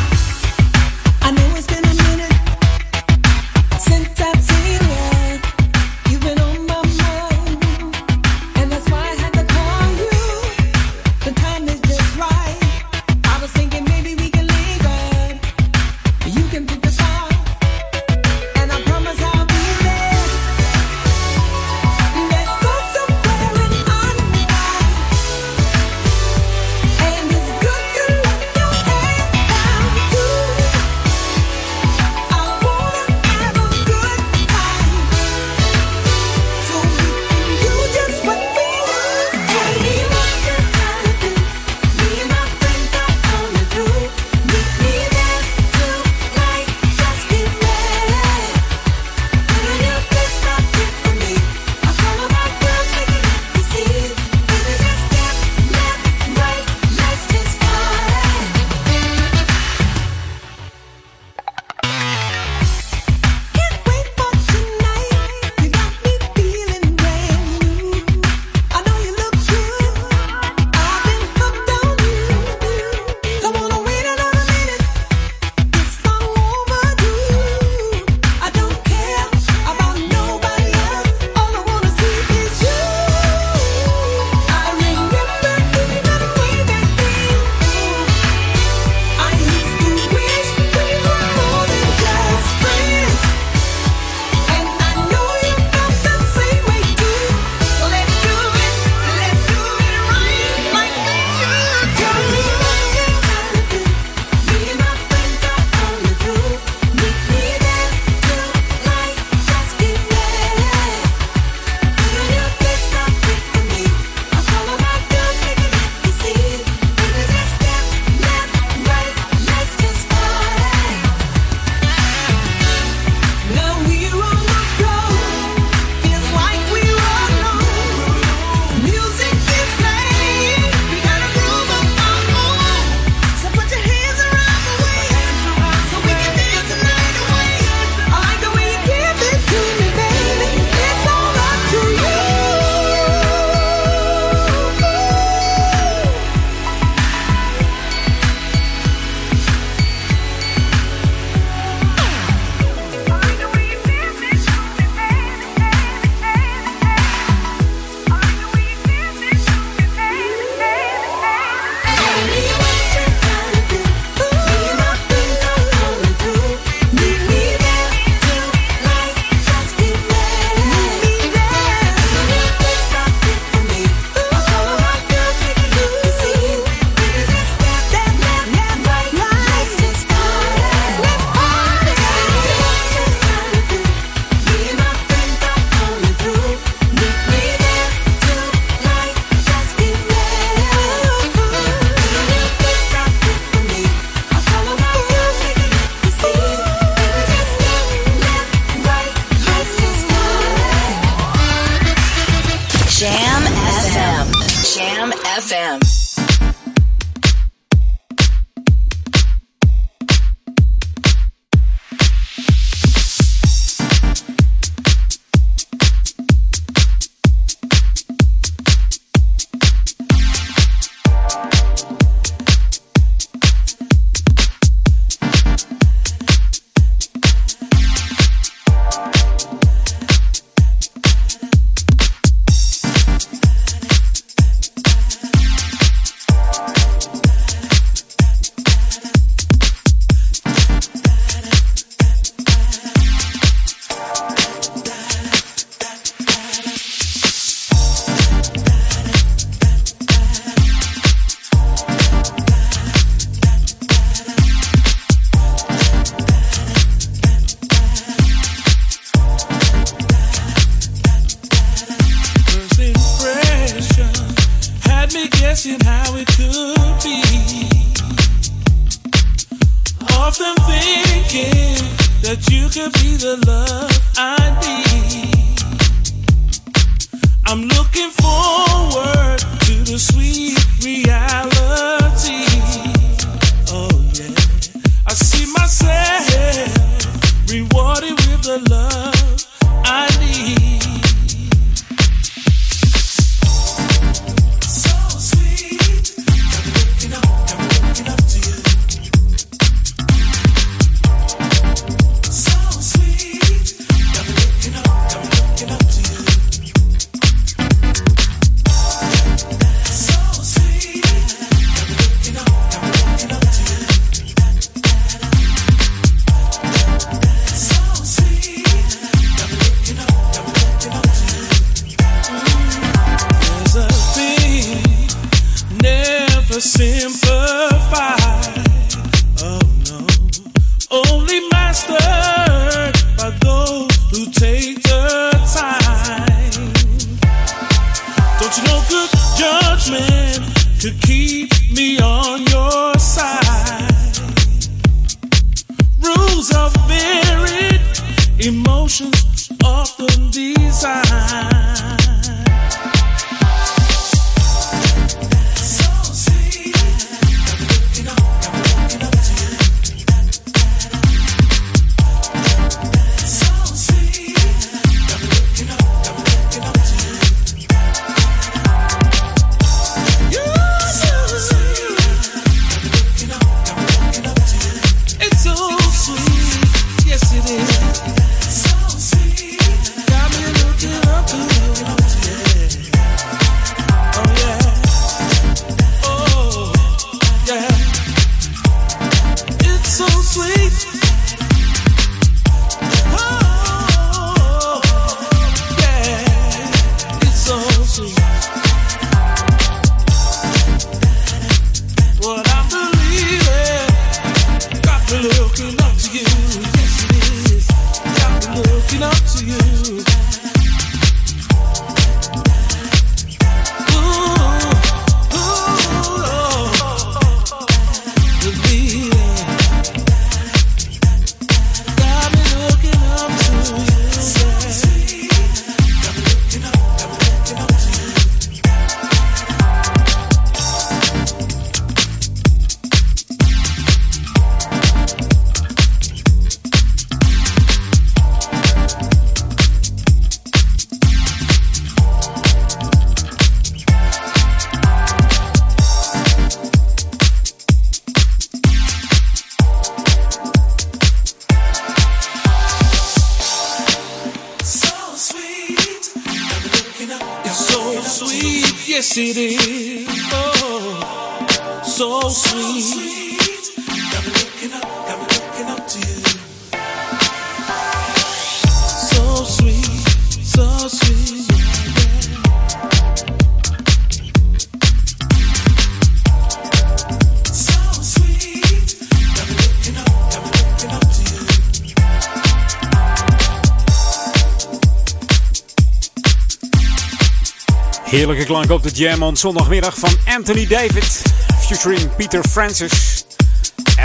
[488.52, 491.22] Klank op de Jam on zondagmiddag van Anthony David.
[491.60, 493.26] Featuring Peter Francis.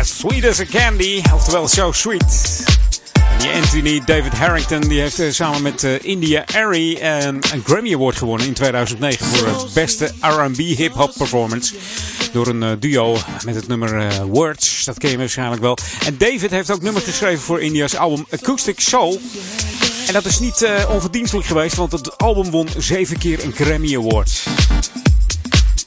[0.00, 1.22] As sweet as a candy.
[1.34, 2.64] Oftewel so sweet.
[3.30, 7.62] En die Anthony David Harrington die heeft eh, samen met eh, India Airy eh, een
[7.64, 11.74] Grammy Award gewonnen in 2009 voor het beste R&B hip-hop performance.
[12.32, 14.84] Door een duo met het nummer Words.
[14.84, 15.78] Dat ken je waarschijnlijk wel.
[16.04, 19.20] En David heeft ook nummers geschreven voor India's album Acoustic Soul.
[20.06, 23.96] En dat is niet eh, onverdienstelijk geweest, want het album won zeven keer een Grammy
[23.96, 24.42] Award.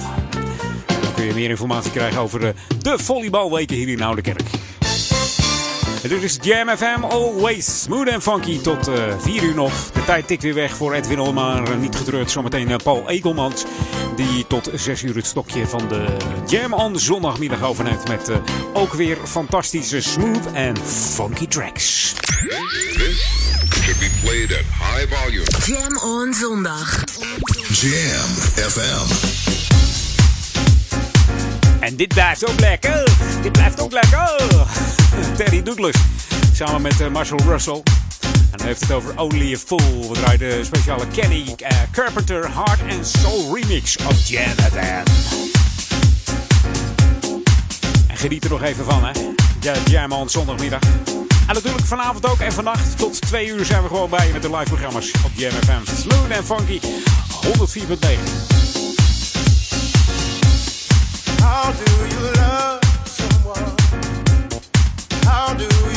[1.02, 4.42] Dan kun je meer informatie krijgen over de, volleybalweken hier in Oudekerk.
[6.02, 9.92] En dit is Jam FM, always smooth and funky tot eh 4 uur nog.
[9.92, 12.32] De tijd tikt weer weg voor Edwin Al, maar eh, niet getreurd.
[12.32, 13.64] Zometeen eh, Paul Egelmans,
[14.16, 16.06] die tot 6 uur het stokje van de
[16.48, 18.08] Jam on zondagmiddag overneemt.
[18.08, 18.38] Met eh,
[18.74, 20.80] ook weer fantastische smooth and
[21.16, 22.14] funky tracks.
[22.94, 23.28] This
[23.70, 25.46] should be played at high volume.
[25.66, 27.04] Jam on zondag.
[27.70, 28.30] Jam
[28.70, 29.59] FM.
[31.80, 33.04] En dit blijft ook lekker.
[33.42, 34.36] Dit blijft ook lekker.
[35.38, 35.96] Terry Douglas.
[36.54, 37.84] Samen met eh, Marshall Russell.
[38.22, 40.10] En dan heeft het over Only a Fool.
[40.10, 45.04] We draaien de speciale Kenny eh, Carpenter Heart and Soul remix Jam FM.
[48.08, 49.12] En geniet er nog even van, hè.
[49.60, 50.82] Ja, Jam on zondagmiddag.
[51.48, 54.42] En natuurlijk vanavond ook en vannacht tot twee uur zijn we gewoon bij je met
[54.42, 55.96] de live programma's op Jam FM.
[55.96, 56.80] Smooth en funky
[57.46, 58.89] 104.9.
[61.52, 63.76] How do you love someone?
[65.24, 65.89] How do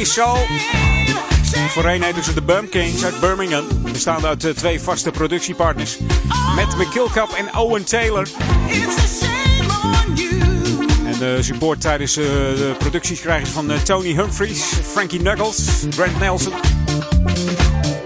[0.00, 0.46] City Soul.
[1.68, 3.66] Voorheen heten ze de Bumpkins uit Birmingham.
[3.92, 5.98] Bestaande uit eh, twee vaste productiepartners.
[6.56, 8.28] Met McKillcup en Owen Taylor.
[11.06, 14.62] En de support tijdens eh, de producties krijgen ze van eh, Tony Humphries,
[14.92, 16.52] Frankie Knuckles, Grant Nelson,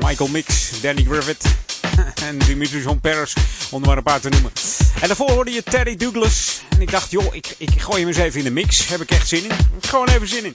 [0.00, 1.44] Michael Mix, Danny Griffith
[2.28, 3.34] en Dimitri John Paris,
[3.70, 4.50] om er maar een paar te noemen.
[5.00, 6.62] En daarvoor hoorde je Terry Douglas.
[6.68, 8.88] En ik dacht, joh, ik, ik gooi hem eens even in de mix.
[8.88, 9.50] Heb ik echt zin in.
[9.80, 10.52] Gewoon even zin in.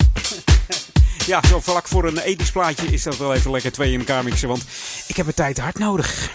[1.30, 4.24] Ja, zo vlak voor een ethisch plaatje is dat wel even lekker twee in elkaar
[4.24, 4.48] mixen.
[4.48, 4.64] Want
[5.08, 6.32] ik heb een tijd hard nodig.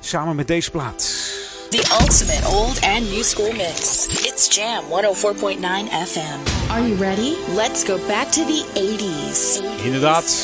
[0.00, 1.12] Samen met deze plaat.
[1.70, 4.06] The ultimate old and new school mix.
[4.06, 6.70] It's Jam 104.9 FM.
[6.70, 7.32] Are you ready?
[7.54, 9.82] Let's go back to the 80s.
[9.84, 10.34] Inderdaad,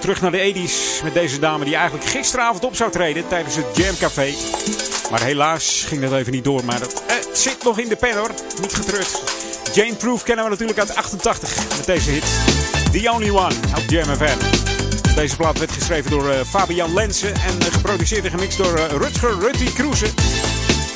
[0.00, 3.76] terug naar de 80s met deze dame die eigenlijk gisteravond op zou treden tijdens het
[3.76, 4.34] Jam Café.
[5.10, 6.64] Maar helaas ging dat even niet door.
[6.64, 9.22] Maar het, eh, het zit nog in de pen hoor, niet getreurd.
[9.74, 12.61] Jane Proof kennen we natuurlijk uit 88 met deze hit.
[12.92, 14.38] The Only One op Jam FM.
[15.14, 18.96] Deze plaat werd geschreven door eh, Fabian Lensen en eh, geproduceerd en gemixt door eh,
[18.96, 20.06] Rutger Rutty Kroeze.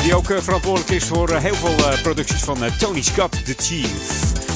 [0.03, 3.89] Die ook verantwoordelijk is voor heel veel producties van Tony Scott, The Chief.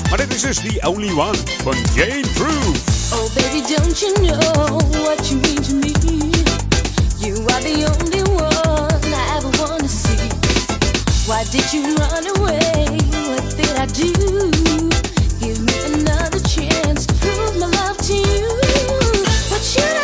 [0.09, 3.13] Maar dit is dus The Only One van Jane Proof.
[3.13, 5.93] Oh, baby, don't you know what you mean to me?
[7.17, 10.29] You are the only one I ever want to see.
[11.27, 12.87] Why did you run away?
[13.27, 15.10] What did I do?
[17.35, 18.49] Prove my love to you.
[19.51, 20.00] What should I?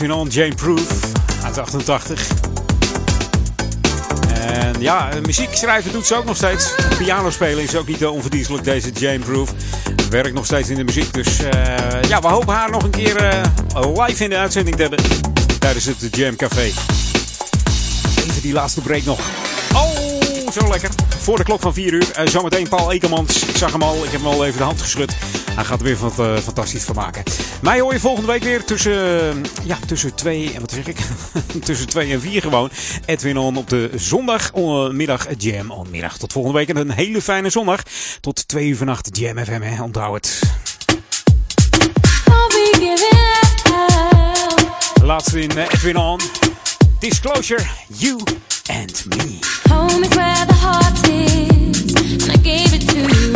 [0.00, 1.00] On, Jane Proof
[1.44, 2.26] uit 88.
[4.32, 6.74] En ja, muziek schrijven doet ze ook nog steeds.
[6.98, 9.52] Piano spelen is ook niet eh, onverdienstelijk, deze Jane Proof.
[10.10, 13.16] Werkt nog steeds in de muziek, dus eh, ja, we hopen haar nog een keer
[13.16, 13.42] eh,
[14.06, 15.00] live in de uitzending te hebben
[15.58, 16.70] tijdens het Jam Café.
[18.28, 19.20] Even die laatste break nog.
[19.74, 20.90] Oh, zo lekker.
[21.18, 22.08] Voor de klok van 4 uur.
[22.18, 23.44] Uh, zometeen Paul Ekelmans.
[23.44, 24.04] Ik zag hem al.
[24.04, 25.12] Ik heb hem al even de hand geschud.
[25.54, 27.22] Hij gaat er weer wat uh, fantastisch van maken.
[27.62, 30.96] Mij hoor je volgende week weer tussen, uh, ja, tussen 2 en wat zeg ik?
[31.64, 32.70] tussen 2 en 4 gewoon.
[33.04, 36.18] Edwin On op de zondagmiddag Jam On middag.
[36.18, 37.82] Tot volgende week en een hele fijne zondag.
[38.20, 39.60] Tot 2 uur vannacht Jam FM.
[39.60, 39.82] Hè.
[39.82, 40.40] Onthoud het.
[45.02, 46.20] Laatste in Edwin On.
[46.98, 48.20] Disclosure, you
[48.66, 49.38] and me.
[49.68, 53.33] Home is where the heart is, and I gave it to you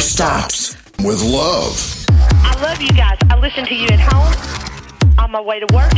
[0.00, 0.76] never stops.
[1.04, 2.06] With love.
[2.08, 3.18] I love you guys.
[3.28, 4.32] I listen to you at home,
[5.18, 5.92] on my way to work,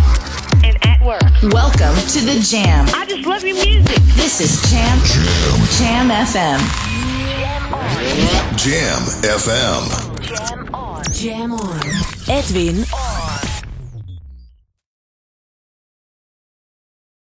[0.64, 1.22] and at work.
[1.52, 2.86] Welcome to the Jam.
[2.94, 3.98] I just love your music.
[4.16, 4.98] This is Jam
[5.78, 6.58] Jam FM.
[8.56, 9.82] Jam FM.
[10.22, 11.04] Jam on.
[11.12, 11.80] Jam on.
[12.28, 13.01] Edwin on.